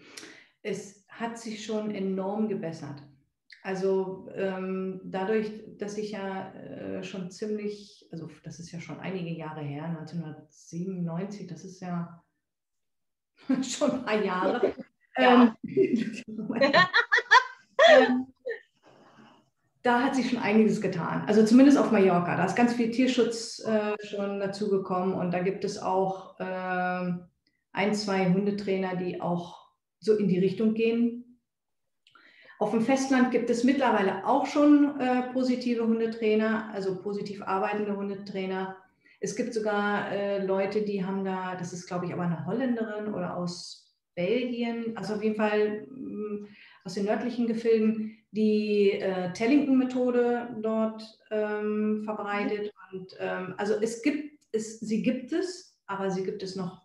[0.61, 3.01] Es hat sich schon enorm gebessert.
[3.63, 9.31] Also ähm, dadurch, dass ich ja äh, schon ziemlich, also das ist ja schon einige
[9.31, 12.21] Jahre her, 1997, das ist ja
[13.63, 14.73] schon ein paar Jahre.
[15.19, 15.51] Ähm,
[17.89, 18.27] ähm,
[19.83, 21.23] da hat sich schon einiges getan.
[21.27, 22.35] Also zumindest auf Mallorca.
[22.35, 27.11] Da ist ganz viel Tierschutz äh, schon dazugekommen und da gibt es auch äh,
[27.71, 31.29] ein, zwei Hundetrainer, die auch so in die Richtung gehen,
[32.59, 38.75] auf dem Festland gibt es mittlerweile auch schon äh, positive Hundetrainer, also positiv arbeitende Hundetrainer.
[39.21, 43.13] Es gibt sogar äh, Leute, die haben da, das ist glaube ich aber eine Holländerin
[43.13, 43.88] oder aus
[44.19, 46.47] Belgien, also auf jeden Fall mm,
[46.83, 52.73] aus den nördlichen Gefilden, die äh, Tellington-Methode dort ähm, verbreitet.
[52.91, 56.81] Und ähm, also es gibt es, sie gibt es, aber sie gibt es noch,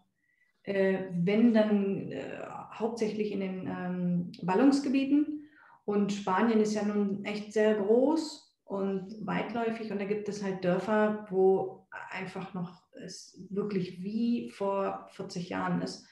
[0.62, 5.48] äh, wenn dann äh, hauptsächlich in den ähm, Ballungsgebieten.
[5.84, 10.64] Und Spanien ist ja nun echt sehr groß und weitläufig und da gibt es halt
[10.64, 16.06] Dörfer, wo einfach noch es wirklich wie vor 40 Jahren ist.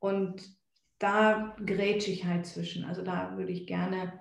[0.00, 0.42] Und
[1.02, 2.84] da grätsche ich halt zwischen.
[2.84, 4.12] Also da würde ich gerne,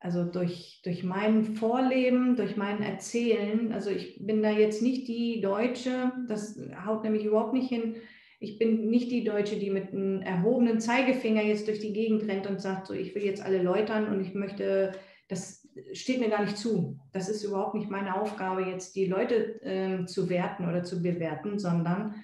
[0.00, 5.40] also durch, durch mein Vorleben, durch mein Erzählen, also ich bin da jetzt nicht die
[5.42, 7.96] Deutsche, das haut nämlich überhaupt nicht hin.
[8.40, 12.48] Ich bin nicht die Deutsche, die mit einem erhobenen Zeigefinger jetzt durch die Gegend rennt
[12.48, 14.92] und sagt, so ich will jetzt alle läutern und ich möchte,
[15.28, 16.98] das steht mir gar nicht zu.
[17.12, 21.58] Das ist überhaupt nicht meine Aufgabe, jetzt die Leute äh, zu werten oder zu bewerten,
[21.58, 22.14] sondern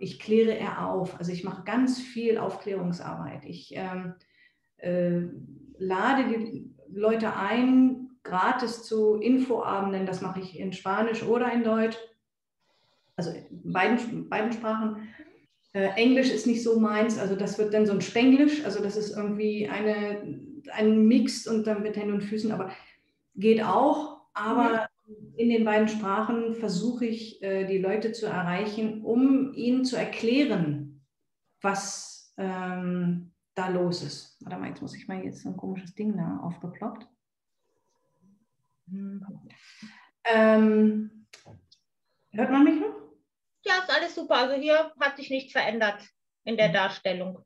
[0.00, 1.18] ich kläre eher auf.
[1.18, 3.44] Also ich mache ganz viel Aufklärungsarbeit.
[3.44, 4.14] Ich ähm,
[4.78, 5.22] äh,
[5.78, 10.06] lade die Leute ein, gratis zu Infoabenden.
[10.06, 11.96] Das mache ich in Spanisch oder in Deutsch.
[13.16, 15.08] Also in beiden, beiden Sprachen.
[15.72, 18.96] Äh, Englisch ist nicht so meins, also das wird dann so ein Spenglisch, also das
[18.96, 20.40] ist irgendwie eine,
[20.72, 22.70] ein Mix und dann mit Händen und Füßen, aber
[23.34, 24.22] geht auch.
[24.32, 24.88] Aber
[25.36, 31.04] in den beiden Sprachen versuche ich, äh, die Leute zu erreichen, um ihnen zu erklären,
[31.60, 34.36] was ähm, da los ist.
[34.42, 37.06] Warte mal, jetzt muss ich mal jetzt so ein komisches Ding da aufgeploppt.
[40.24, 41.26] Ähm,
[42.32, 42.94] hört man mich noch?
[43.64, 44.36] Ja, ist alles super.
[44.36, 46.08] Also hier hat sich nichts verändert
[46.44, 47.44] in der Darstellung.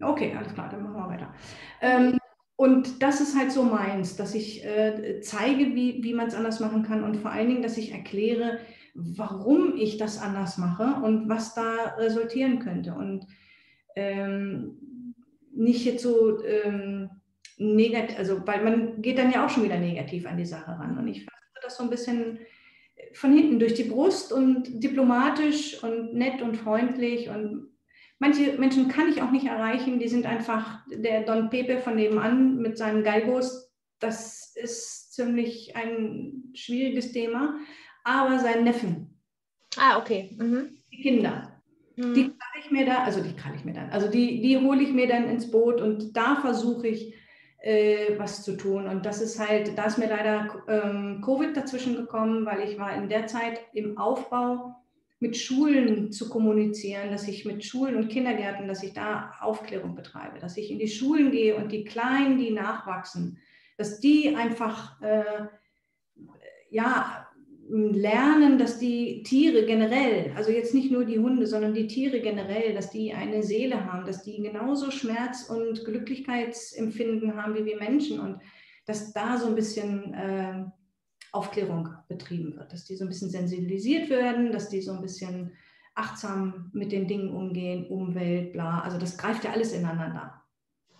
[0.00, 1.34] Okay, alles klar, dann machen wir weiter.
[1.80, 2.19] Ähm,
[2.60, 6.60] und das ist halt so meins, dass ich äh, zeige, wie, wie man es anders
[6.60, 8.58] machen kann und vor allen Dingen, dass ich erkläre,
[8.92, 12.92] warum ich das anders mache und was da resultieren könnte.
[12.92, 13.26] Und
[13.96, 14.76] ähm,
[15.54, 17.08] nicht jetzt so ähm,
[17.56, 20.98] negativ, also weil man geht dann ja auch schon wieder negativ an die Sache ran.
[20.98, 22.40] Und ich versuche das so ein bisschen
[23.14, 27.70] von hinten durch die Brust und diplomatisch und nett und freundlich und
[28.20, 32.58] Manche Menschen kann ich auch nicht erreichen, die sind einfach der Don Pepe von nebenan
[32.58, 33.72] mit seinen Galgos.
[33.98, 37.58] Das ist ziemlich ein schwieriges Thema.
[38.04, 39.18] Aber sein Neffen.
[39.78, 40.36] Ah, okay.
[40.38, 40.78] Mhm.
[40.92, 41.62] Die Kinder.
[41.96, 42.14] Mhm.
[42.14, 44.82] Die kann ich mir da, also die kann ich mir dann, also die, die hole
[44.82, 47.14] ich mir dann ins Boot und da versuche ich,
[47.62, 48.86] äh, was zu tun.
[48.86, 52.94] Und das ist halt, da ist mir leider ähm, Covid dazwischen gekommen, weil ich war
[52.94, 54.76] in der Zeit im Aufbau
[55.20, 60.38] mit Schulen zu kommunizieren, dass ich mit Schulen und Kindergärten, dass ich da Aufklärung betreibe,
[60.40, 63.38] dass ich in die Schulen gehe und die Kleinen, die nachwachsen,
[63.76, 65.46] dass die einfach äh,
[66.70, 67.26] ja,
[67.68, 72.74] lernen, dass die Tiere generell, also jetzt nicht nur die Hunde, sondern die Tiere generell,
[72.74, 78.18] dass die eine Seele haben, dass die genauso Schmerz- und Glücklichkeitsempfinden haben wie wir Menschen
[78.18, 78.40] und
[78.86, 80.64] dass da so ein bisschen äh,
[81.32, 85.52] Aufklärung betrieben wird, dass die so ein bisschen sensibilisiert werden, dass die so ein bisschen
[85.94, 88.80] achtsam mit den Dingen umgehen, Umwelt, bla.
[88.80, 90.40] Also das greift ja alles ineinander.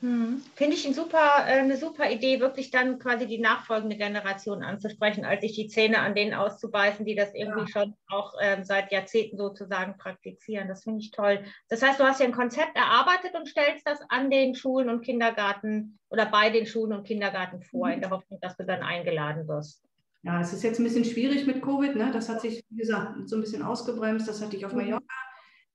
[0.01, 0.43] Hm.
[0.55, 5.27] Finde ich ein super, äh, eine super Idee, wirklich dann quasi die nachfolgende Generation anzusprechen,
[5.27, 7.67] als sich die Zähne an denen auszubeißen, die das irgendwie ja.
[7.69, 10.69] schon auch äh, seit Jahrzehnten sozusagen praktizieren.
[10.69, 11.45] Das finde ich toll.
[11.69, 15.03] Das heißt, du hast ja ein Konzept erarbeitet und stellst das an den Schulen und
[15.03, 17.95] Kindergarten oder bei den Schulen und Kindergarten vor, mhm.
[17.95, 19.90] in der Hoffnung, dass du dann eingeladen wirst.
[20.23, 21.97] Ja, es ist jetzt ein bisschen schwierig mit Covid.
[21.97, 22.11] Ne?
[22.13, 24.29] Das hat sich, wie gesagt, so ein bisschen ausgebremst.
[24.29, 24.79] Das hatte ich auf mhm.
[24.79, 25.15] Mallorca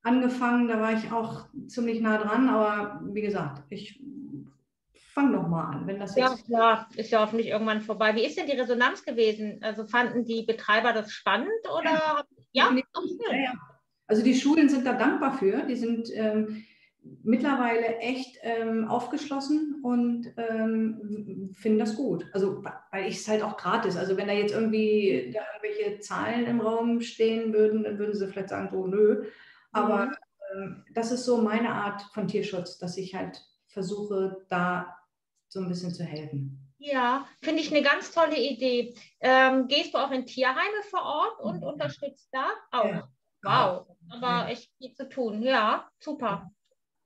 [0.03, 0.67] angefangen.
[0.67, 2.47] Da war ich auch ziemlich nah dran.
[2.49, 3.99] Aber wie gesagt, ich
[4.93, 5.88] fange noch mal an.
[5.88, 8.13] Wenn das ja, klar, ist ja hoffentlich irgendwann vorbei.
[8.15, 9.60] Wie ist denn die Resonanz gewesen?
[9.62, 12.25] Also fanden die Betreiber das spannend oder?
[12.51, 12.71] Ja, ja?
[12.71, 13.53] ja, ja.
[14.08, 15.63] Also die Schulen sind da dankbar für.
[15.63, 16.63] Die sind ähm,
[17.23, 22.25] mittlerweile echt ähm, aufgeschlossen und ähm, finden das gut.
[22.33, 23.97] Also, weil ich es halt auch gratis.
[23.97, 28.27] Also, wenn da jetzt irgendwie da irgendwelche Zahlen im Raum stehen würden, dann würden sie
[28.27, 29.25] vielleicht sagen, so, nö.
[29.71, 30.15] Aber mhm.
[30.53, 34.95] ähm, das ist so meine Art von Tierschutz, dass ich halt versuche, da
[35.47, 36.59] so ein bisschen zu helfen.
[36.77, 38.93] Ja, finde ich eine ganz tolle Idee.
[39.19, 42.85] Ähm, gehst du auch in Tierheime vor Ort und unterstützt da auch?
[42.85, 43.09] Ja.
[43.41, 45.43] Wow, aber echt viel zu tun.
[45.43, 46.51] Ja, super.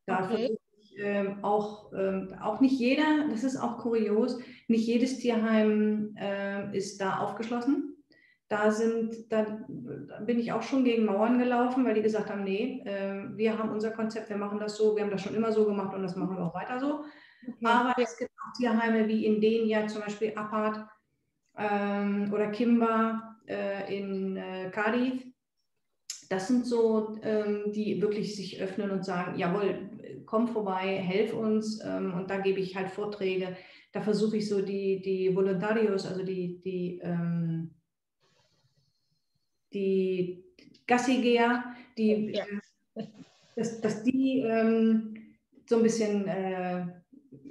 [0.10, 0.58] Da okay.
[0.82, 6.76] ich, äh, auch, äh, auch nicht jeder, das ist auch kurios, nicht jedes Tierheim äh,
[6.76, 7.96] ist da aufgeschlossen.
[8.48, 9.46] Da sind, da
[10.26, 13.70] bin ich auch schon gegen Mauern gelaufen, weil die gesagt haben, nee, ähm, wir haben
[13.70, 16.16] unser Konzept, wir machen das so, wir haben das schon immer so gemacht und das
[16.16, 17.04] machen wir auch weiter so.
[17.48, 17.66] Okay.
[17.66, 20.84] Aber es gibt auch Tierheime wie in Denia, zum Beispiel Apart
[21.58, 25.24] ähm, oder Kimba äh, in äh, Cardiff
[26.30, 29.90] das sind so, ähm, die wirklich sich öffnen und sagen, jawohl,
[30.26, 31.84] komm vorbei, helf uns.
[31.84, 33.58] Ähm, und da gebe ich halt Vorträge.
[33.92, 37.72] Da versuche ich so die, die Voluntarios, also die, die, ähm,
[39.74, 40.44] die
[40.86, 41.64] Gassigeher,
[41.98, 42.46] die, ja.
[42.94, 43.08] Äh,
[43.56, 45.16] dass, dass die ähm,
[45.66, 46.86] so ein bisschen äh,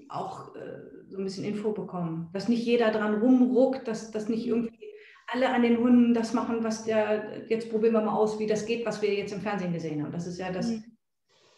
[0.08, 2.30] auch äh, so ein bisschen Info bekommen.
[2.32, 4.87] Dass nicht jeder dran rumruckt, dass, dass nicht irgendwie
[5.30, 8.64] alle an den Hunden das machen, was der, jetzt probieren wir mal aus, wie das
[8.64, 10.12] geht, was wir jetzt im Fernsehen gesehen haben.
[10.12, 10.84] Das ist ja das, mhm.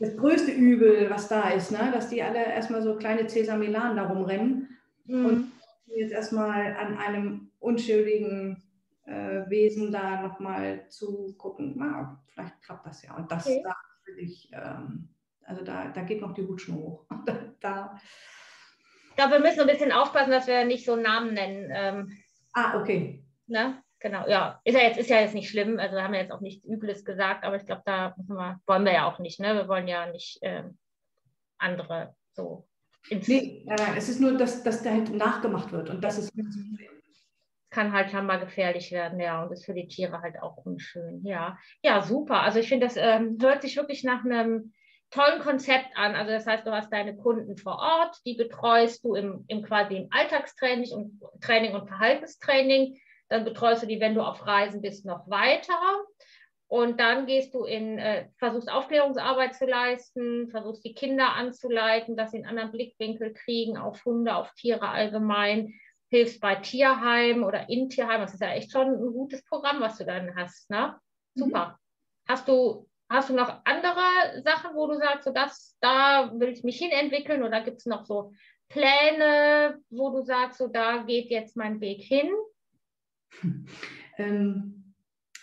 [0.00, 1.90] das größte Übel, was da ist, ne?
[1.92, 5.24] dass die alle erstmal so kleine Cäsar Milan da rumrennen mhm.
[5.24, 5.52] und
[5.86, 8.62] jetzt erstmal an einem unschuldigen
[9.06, 13.16] äh, Wesen da nochmal zu gucken, na, vielleicht klappt das ja.
[13.16, 13.62] Und das okay.
[13.62, 15.08] da will ich, ähm,
[15.44, 17.06] also da, da geht noch die Hutschnur hoch.
[17.60, 17.96] da,
[19.10, 21.70] ich glaube, wir müssen ein bisschen aufpassen, dass wir nicht so Namen nennen.
[21.72, 22.12] Ähm,
[22.52, 23.24] ah, okay.
[23.50, 23.82] Ne?
[23.98, 24.60] Genau, ja.
[24.64, 25.78] Ist ja jetzt, ist ja jetzt nicht schlimm.
[25.78, 28.84] Also wir haben ja jetzt auch nichts Übles gesagt, aber ich glaube, da wir, wollen
[28.84, 29.40] wir ja auch nicht.
[29.40, 29.54] Ne?
[29.54, 30.78] Wir wollen ja nicht ähm,
[31.58, 32.66] andere so.
[33.10, 36.78] Nee, nein, es ist nur, dass, dass da halt nachgemacht wird und das ist mhm.
[37.70, 41.24] kann halt schon mal gefährlich werden, ja, und ist für die Tiere halt auch unschön,
[41.24, 41.58] ja.
[41.82, 42.42] Ja, super.
[42.42, 44.74] Also ich finde, das ähm, hört sich wirklich nach einem
[45.10, 46.14] tollen Konzept an.
[46.14, 49.96] Also das heißt, du hast deine Kunden vor Ort, die betreust du im, im quasi
[49.96, 53.00] im Alltagstraining und Training und Verhaltenstraining.
[53.30, 55.78] Dann betreust du die, wenn du auf Reisen bist, noch weiter.
[56.68, 62.30] Und dann gehst du in, äh, versuchst Aufklärungsarbeit zu leisten, versuchst die Kinder anzuleiten, dass
[62.30, 65.72] sie einen anderen Blickwinkel kriegen auf Hunde, auf Tiere allgemein,
[66.10, 68.22] hilfst bei Tierheimen oder in Tierheimen.
[68.22, 70.68] Das ist ja echt schon ein gutes Programm, was du dann hast.
[70.70, 70.96] Ne?
[71.34, 71.40] Mhm.
[71.40, 71.66] Super.
[71.66, 72.32] Mhm.
[72.32, 76.62] Hast du Hast du noch andere Sachen, wo du sagst, so das, da will ich
[76.62, 78.32] mich hin entwickeln oder gibt es noch so
[78.68, 82.30] Pläne, wo du sagst, so da geht jetzt mein Weg hin?
[84.18, 84.94] Ähm,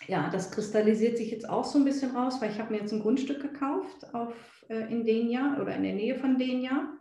[0.06, 2.92] ja, das kristallisiert sich jetzt auch so ein bisschen raus, weil ich habe mir jetzt
[2.92, 6.94] ein Grundstück gekauft auf, äh, in Denia oder in der Nähe von Denia.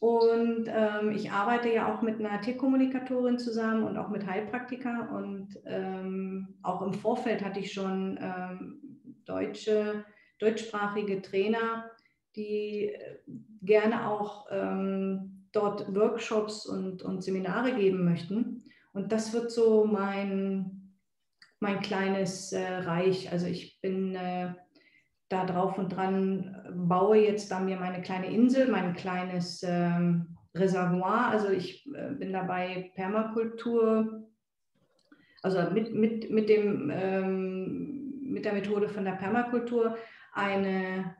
[0.00, 5.14] Und ähm, ich arbeite ja auch mit einer Tierkommunikatorin zusammen und auch mit Heilpraktika.
[5.16, 8.80] Und ähm, auch im Vorfeld hatte ich schon ähm,
[9.24, 10.04] deutsche,
[10.38, 11.90] deutschsprachige Trainer,
[12.34, 13.18] die äh,
[13.60, 18.64] gerne auch ähm, dort Workshops und, und Seminare geben möchten.
[18.92, 20.92] Und das wird so mein,
[21.60, 23.32] mein kleines äh, Reich.
[23.32, 24.54] Also ich bin äh,
[25.28, 31.28] da drauf und dran, baue jetzt da mir meine kleine Insel, mein kleines ähm, Reservoir.
[31.28, 34.28] Also ich äh, bin dabei, Permakultur,
[35.42, 38.02] also mit, mit, mit dem ähm,
[38.32, 39.96] mit der Methode von der Permakultur
[40.32, 41.14] eine,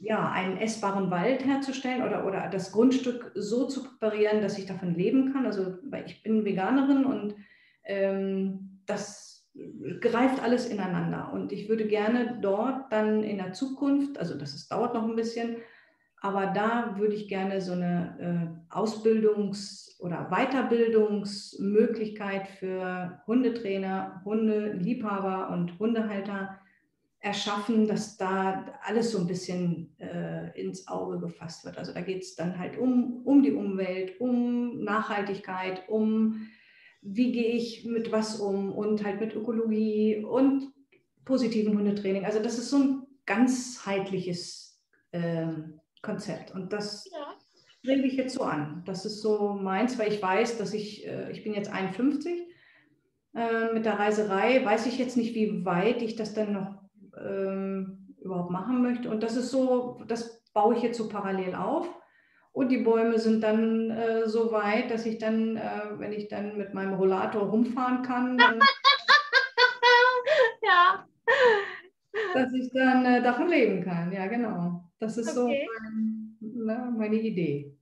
[0.00, 4.94] ja, einen essbaren Wald herzustellen oder, oder das Grundstück so zu präparieren, dass ich davon
[4.94, 5.46] leben kann.
[5.46, 7.34] Also weil ich bin Veganerin und
[7.84, 9.48] ähm, das
[10.00, 11.32] greift alles ineinander.
[11.32, 15.16] Und ich würde gerne dort dann in der Zukunft, also das ist, dauert noch ein
[15.16, 15.56] bisschen,
[16.22, 25.78] aber da würde ich gerne so eine äh, Ausbildungs- oder Weiterbildungsmöglichkeit für Hundetrainer, Hundeliebhaber und
[25.78, 26.58] Hundehalter
[27.20, 31.76] erschaffen, dass da alles so ein bisschen äh, ins Auge gefasst wird.
[31.76, 36.48] Also da geht es dann halt um, um die Umwelt, um Nachhaltigkeit, um
[37.02, 40.72] wie gehe ich mit was um und halt mit Ökologie und
[41.24, 42.24] positiven Hundetraining.
[42.24, 44.80] Also das ist so ein ganzheitliches
[45.12, 45.46] äh,
[46.02, 46.54] Konzept.
[46.54, 47.34] Und das ja.
[47.80, 48.82] strebe ich jetzt so an.
[48.86, 52.32] Das ist so meins, weil ich weiß, dass ich, äh, ich bin jetzt 51
[53.34, 56.80] äh, mit der Reiserei, weiß ich jetzt nicht, wie weit ich das dann noch
[57.16, 59.10] ähm, überhaupt machen möchte.
[59.10, 61.88] Und das ist so, das baue ich jetzt so parallel auf.
[62.52, 66.56] Und die Bäume sind dann äh, so weit, dass ich dann, äh, wenn ich dann
[66.56, 68.58] mit meinem Rollator rumfahren kann, dann,
[70.62, 71.06] ja.
[72.34, 74.12] dass ich dann äh, davon leben kann.
[74.12, 74.84] Ja, genau.
[74.98, 75.36] Das ist okay.
[75.36, 77.76] so mein, ne, meine Idee.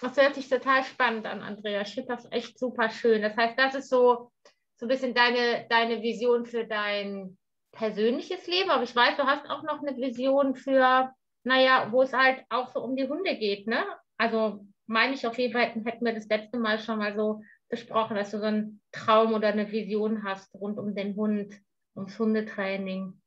[0.00, 1.82] Das hört sich total spannend an, Andrea.
[1.82, 3.22] Ich finde das echt super schön.
[3.22, 4.30] Das heißt, das ist so,
[4.76, 7.36] so ein bisschen deine, deine Vision für dein
[7.76, 8.70] persönliches Leben.
[8.70, 11.12] Aber ich weiß, du hast auch noch eine Vision für,
[11.44, 13.66] naja, wo es halt auch so um die Hunde geht.
[13.66, 13.84] Ne?
[14.18, 18.16] Also meine ich auf jeden Fall, hätten wir das letzte Mal schon mal so besprochen,
[18.16, 21.54] dass du so einen Traum oder eine Vision hast rund um den Hund,
[21.96, 23.20] ums Hundetraining.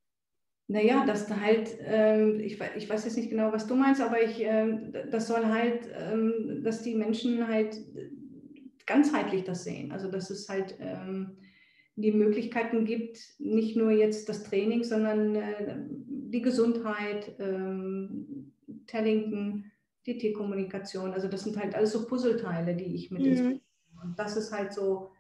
[0.68, 4.22] Naja, dass da halt, ähm, ich, ich weiß jetzt nicht genau, was du meinst, aber
[4.22, 7.76] ich, äh, das soll halt, ähm, dass die Menschen halt
[8.86, 9.92] ganzheitlich das sehen.
[9.92, 11.38] Also dass es halt ähm,
[12.02, 15.78] die Möglichkeiten gibt, nicht nur jetzt das Training, sondern äh,
[16.08, 18.54] die Gesundheit, ähm,
[18.88, 19.66] Tellington,
[20.06, 21.12] die Tierkommunikation.
[21.12, 23.60] Also das sind halt alles so Puzzleteile, die ich mit mhm.
[24.02, 25.12] Und das ist halt so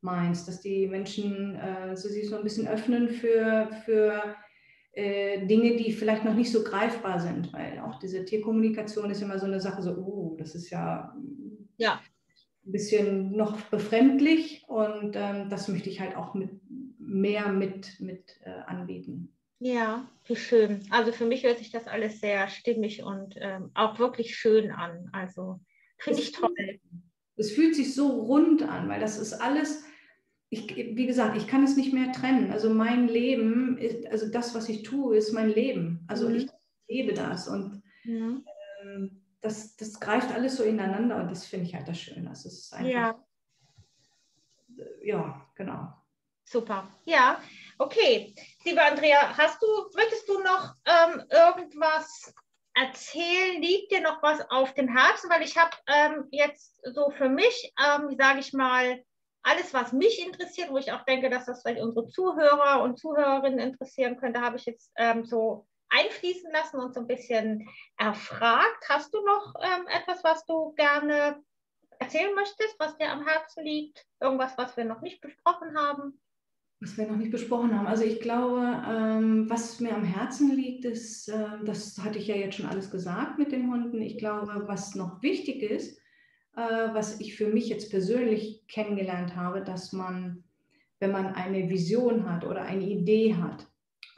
[0.00, 4.36] meins, dass die Menschen äh, so sich so ein bisschen öffnen für, für
[4.92, 9.38] äh, Dinge, die vielleicht noch nicht so greifbar sind, weil auch diese Tierkommunikation ist immer
[9.38, 11.16] so eine Sache, so, oh, das ist ja,
[11.76, 12.00] ja.
[12.68, 16.50] Ein bisschen noch befremdlich und ähm, das möchte ich halt auch mit,
[16.98, 19.34] mehr mit, mit äh, anbieten.
[19.58, 20.86] Ja, wie schön.
[20.90, 25.08] Also für mich hört sich das alles sehr stimmig und ähm, auch wirklich schön an.
[25.12, 25.60] Also
[25.98, 26.54] finde ich toll.
[27.36, 29.84] Es fühlt sich so rund an, weil das ist alles,
[30.50, 32.52] ich, wie gesagt, ich kann es nicht mehr trennen.
[32.52, 36.04] Also mein Leben, ist, also das, was ich tue, ist mein Leben.
[36.06, 36.34] Also mhm.
[36.36, 36.48] ich
[36.88, 38.44] lebe das und mhm.
[39.40, 42.28] Das, das greift alles so ineinander und das finde ich halt das Schöne.
[42.28, 43.24] Also es ist einfach, ja.
[45.02, 45.92] ja, genau.
[46.44, 46.88] Super.
[47.04, 47.40] Ja,
[47.78, 48.34] okay.
[48.64, 52.32] Liebe Andrea, hast du, möchtest du noch ähm, irgendwas
[52.74, 53.60] erzählen?
[53.60, 55.28] Liegt dir noch was auf dem Herzen?
[55.30, 59.04] Weil ich habe ähm, jetzt so für mich, ähm, sage ich mal,
[59.42, 63.58] alles, was mich interessiert, wo ich auch denke, dass das vielleicht unsere Zuhörer und Zuhörerinnen
[63.58, 68.88] interessieren könnte, habe ich jetzt ähm, so einfließen lassen und so ein bisschen erfragt.
[68.88, 71.42] Hast du noch ähm, etwas, was du gerne
[71.98, 74.06] erzählen möchtest, was dir am Herzen liegt?
[74.20, 76.20] Irgendwas, was wir noch nicht besprochen haben?
[76.80, 77.86] was wir noch nicht besprochen haben.
[77.86, 82.36] Also ich glaube, ähm, was mir am Herzen liegt, ist, äh, das hatte ich ja
[82.36, 84.00] jetzt schon alles gesagt mit den Hunden.
[84.00, 85.98] Ich glaube, was noch wichtig ist,
[86.56, 86.60] äh,
[86.92, 90.44] was ich für mich jetzt persönlich kennengelernt habe, dass man,
[91.00, 93.66] wenn man eine Vision hat oder eine Idee hat,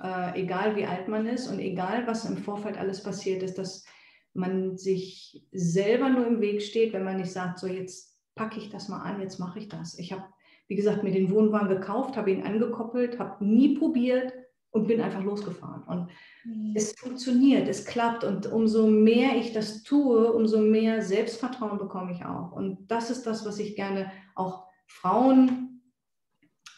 [0.02, 3.84] äh, egal wie alt man ist und egal was im Vorfeld alles passiert ist, dass
[4.32, 8.70] man sich selber nur im Weg steht, wenn man nicht sagt, so jetzt packe ich
[8.70, 9.98] das mal an, jetzt mache ich das.
[9.98, 10.24] Ich habe
[10.70, 14.32] wie gesagt, mir den Wohnwagen gekauft, habe ihn angekoppelt, habe nie probiert
[14.70, 15.82] und bin einfach losgefahren.
[15.82, 16.10] Und
[16.44, 16.74] mhm.
[16.76, 18.22] es funktioniert, es klappt.
[18.22, 22.52] Und umso mehr ich das tue, umso mehr Selbstvertrauen bekomme ich auch.
[22.52, 25.69] Und das ist das, was ich gerne auch Frauen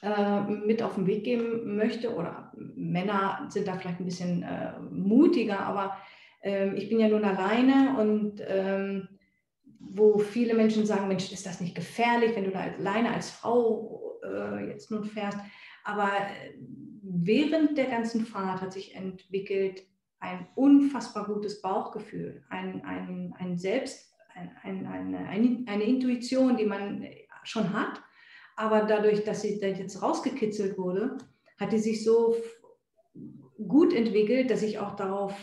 [0.03, 2.15] äh, mit auf den Weg geben möchte.
[2.15, 5.97] Oder Männer sind da vielleicht ein bisschen äh, mutiger, aber
[6.43, 9.09] äh, ich bin ja nun alleine und ähm,
[9.79, 14.19] wo viele Menschen sagen, Mensch, ist das nicht gefährlich, wenn du da alleine als Frau
[14.25, 15.39] äh, jetzt nun fährst.
[15.85, 16.55] Aber äh,
[17.03, 19.83] während der ganzen Fahrt hat sich entwickelt
[20.21, 27.07] ein unfassbar gutes Bauchgefühl, ein, ein, ein Selbst, ein, ein, eine, eine Intuition, die man
[27.43, 28.01] schon hat.
[28.57, 31.17] Aber dadurch, dass sie jetzt rausgekitzelt wurde,
[31.59, 32.37] hat die sich so
[33.69, 35.35] gut entwickelt, dass ich auch darauf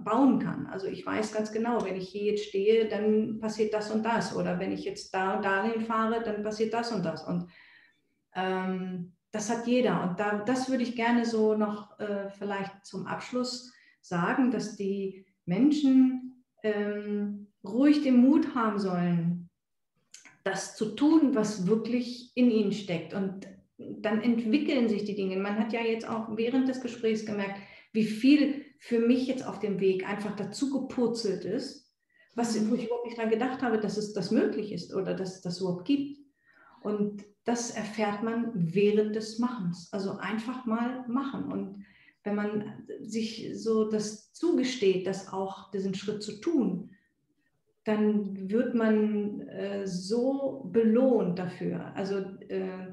[0.00, 0.66] bauen kann.
[0.66, 4.34] Also ich weiß ganz genau, wenn ich hier jetzt stehe, dann passiert das und das.
[4.34, 7.26] Oder wenn ich jetzt da und dahin fahre, dann passiert das und das.
[7.26, 7.46] Und
[8.34, 10.02] ähm, das hat jeder.
[10.02, 15.26] Und da, das würde ich gerne so noch äh, vielleicht zum Abschluss sagen, dass die
[15.44, 19.37] Menschen ähm, ruhig den Mut haben sollen,
[20.50, 23.14] das zu tun, was wirklich in ihnen steckt.
[23.14, 23.46] Und
[23.78, 25.36] dann entwickeln sich die Dinge.
[25.36, 27.60] Man hat ja jetzt auch während des Gesprächs gemerkt,
[27.92, 31.92] wie viel für mich jetzt auf dem Weg einfach dazu gepurzelt ist,
[32.34, 35.36] was, wo ich überhaupt nicht daran gedacht habe, dass es das möglich ist oder dass
[35.36, 36.18] es das überhaupt gibt.
[36.80, 39.88] Und das erfährt man während des Machens.
[39.92, 41.50] Also einfach mal machen.
[41.50, 41.84] Und
[42.22, 46.90] wenn man sich so das zugesteht, das auch diesen Schritt zu tun,
[47.88, 51.92] dann wird man äh, so belohnt dafür.
[51.94, 52.18] Also
[52.48, 52.92] äh,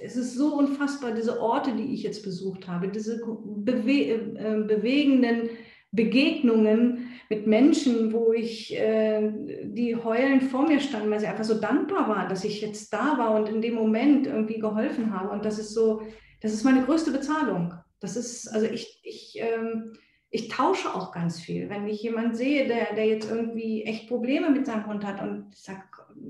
[0.00, 5.50] es ist so unfassbar, diese Orte, die ich jetzt besucht habe, diese bewe äh, bewegenden
[5.92, 9.30] Begegnungen mit Menschen, wo ich, äh,
[9.64, 13.18] die heulend vor mir standen, weil sie einfach so dankbar waren, dass ich jetzt da
[13.18, 15.30] war und in dem Moment irgendwie geholfen habe.
[15.30, 16.02] Und das ist so,
[16.40, 17.74] das ist meine größte Bezahlung.
[18.00, 19.92] Das ist, also ich, ich, ähm,
[20.34, 21.68] ich tausche auch ganz viel.
[21.68, 25.54] Wenn ich jemanden sehe, der, der jetzt irgendwie echt Probleme mit seinem Hund hat und
[25.54, 25.82] sage,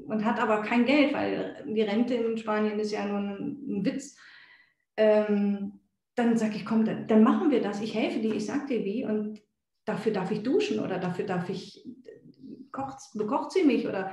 [0.07, 3.84] und hat aber kein Geld, weil die Rente in Spanien ist ja nur ein, ein
[3.84, 4.16] Witz.
[4.96, 5.78] Ähm,
[6.16, 7.80] dann sage ich, komm, dann, dann, machen wir das.
[7.80, 9.40] Ich helfe dir, ich sage dir wie und
[9.84, 11.88] dafür darf ich duschen oder dafür darf ich,
[12.72, 14.11] kocht, bekocht sie mich oder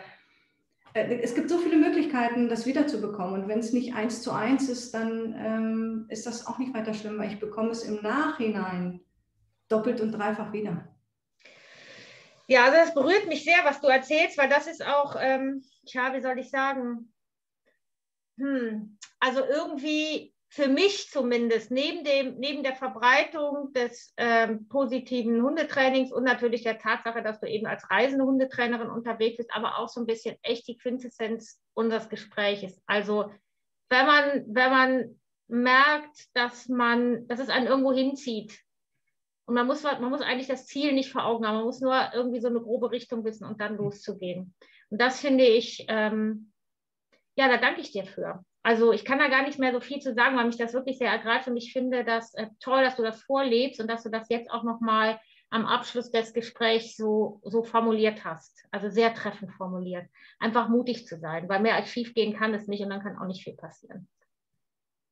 [0.93, 3.41] äh, es gibt so viele Möglichkeiten, das wiederzubekommen.
[3.41, 6.93] Und wenn es nicht eins zu eins ist, dann ähm, ist das auch nicht weiter
[6.93, 9.01] schlimm, weil ich bekomme es im Nachhinein
[9.70, 10.88] doppelt und dreifach wieder.
[12.47, 16.13] Ja, also das berührt mich sehr, was du erzählst, weil das ist auch, ähm, tja,
[16.13, 17.13] wie soll ich sagen,
[18.38, 26.11] hm, also irgendwie für mich zumindest, neben, dem, neben der Verbreitung des ähm, positiven Hundetrainings
[26.11, 29.99] und natürlich der Tatsache, dass du eben als reisende Hundetrainerin unterwegs bist, aber auch so
[29.99, 32.82] ein bisschen echt die Quintessenz unseres Gespräches.
[32.88, 33.32] Also
[33.89, 38.59] wenn man, wenn man merkt, dass man, dass es einen irgendwo hinzieht,
[39.50, 41.95] und man muss, man muss eigentlich das Ziel nicht vor Augen haben, man muss nur
[42.14, 44.54] irgendwie so eine grobe Richtung wissen und dann loszugehen.
[44.91, 46.52] Und das finde ich, ähm,
[47.36, 48.45] ja, da danke ich dir für.
[48.62, 51.00] also ich kann da gar nicht mehr so viel zu sagen, weil mich das wirklich
[51.00, 54.10] sehr ergreift und ich finde das äh, toll, dass du das vorlebst und dass du
[54.10, 55.20] das jetzt auch nochmal
[55.50, 58.68] am Abschluss des Gesprächs so, so formuliert hast.
[58.70, 60.06] Also sehr treffend formuliert.
[60.38, 63.18] Einfach mutig zu sein, weil mehr als schief gehen kann es nicht und dann kann
[63.18, 64.08] auch nicht viel passieren.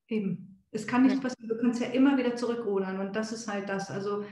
[0.06, 0.57] Eben.
[0.70, 1.20] Es kann nicht ja.
[1.20, 1.48] passieren.
[1.48, 3.90] Du kannst ja immer wieder zurückrudern und das ist halt das.
[3.90, 4.24] Also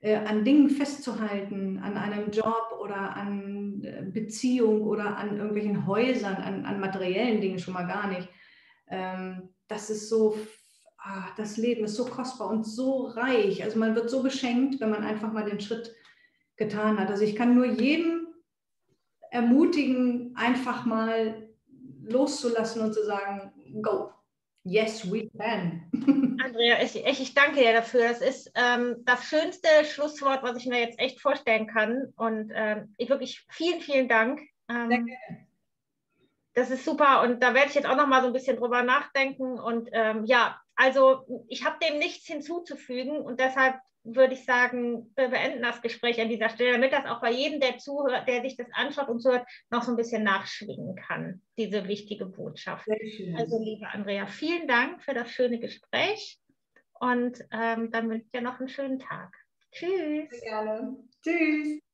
[0.00, 6.36] äh, an Dingen festzuhalten, an einem Job oder an äh, Beziehung oder an irgendwelchen Häusern,
[6.36, 8.28] an, an materiellen Dingen schon mal gar nicht.
[8.88, 10.36] Ähm, das ist so
[10.98, 13.62] ah, das Leben ist so kostbar und so reich.
[13.62, 15.94] Also man wird so beschenkt, wenn man einfach mal den Schritt
[16.56, 17.08] getan hat.
[17.08, 18.26] Also ich kann nur jedem
[19.30, 21.48] ermutigen, einfach mal
[22.02, 24.10] loszulassen und zu sagen, go.
[24.70, 25.88] Yes, we can.
[26.44, 28.02] Andrea, ich, ich, danke dir dafür.
[28.02, 32.12] Das ist ähm, das schönste Schlusswort, was ich mir jetzt echt vorstellen kann.
[32.16, 34.42] Und ähm, ich wirklich vielen, vielen Dank.
[34.68, 35.08] Ähm,
[36.52, 38.82] das ist super und da werde ich jetzt auch noch mal so ein bisschen drüber
[38.82, 39.58] nachdenken.
[39.58, 45.28] Und ähm, ja, also ich habe dem nichts hinzuzufügen und deshalb würde ich sagen, wir
[45.28, 48.56] beenden das Gespräch an dieser Stelle, damit das auch bei jedem, der zuhört, der sich
[48.56, 52.86] das anschaut und zuhört, noch so ein bisschen nachschwingen kann, diese wichtige Botschaft.
[53.36, 56.38] Also, liebe Andrea, vielen Dank für das schöne Gespräch
[57.00, 59.34] und ähm, dann wünsche ich dir noch einen schönen Tag.
[59.72, 60.30] Tschüss.
[60.30, 60.96] Sehr gerne.
[61.22, 61.87] Tschüss.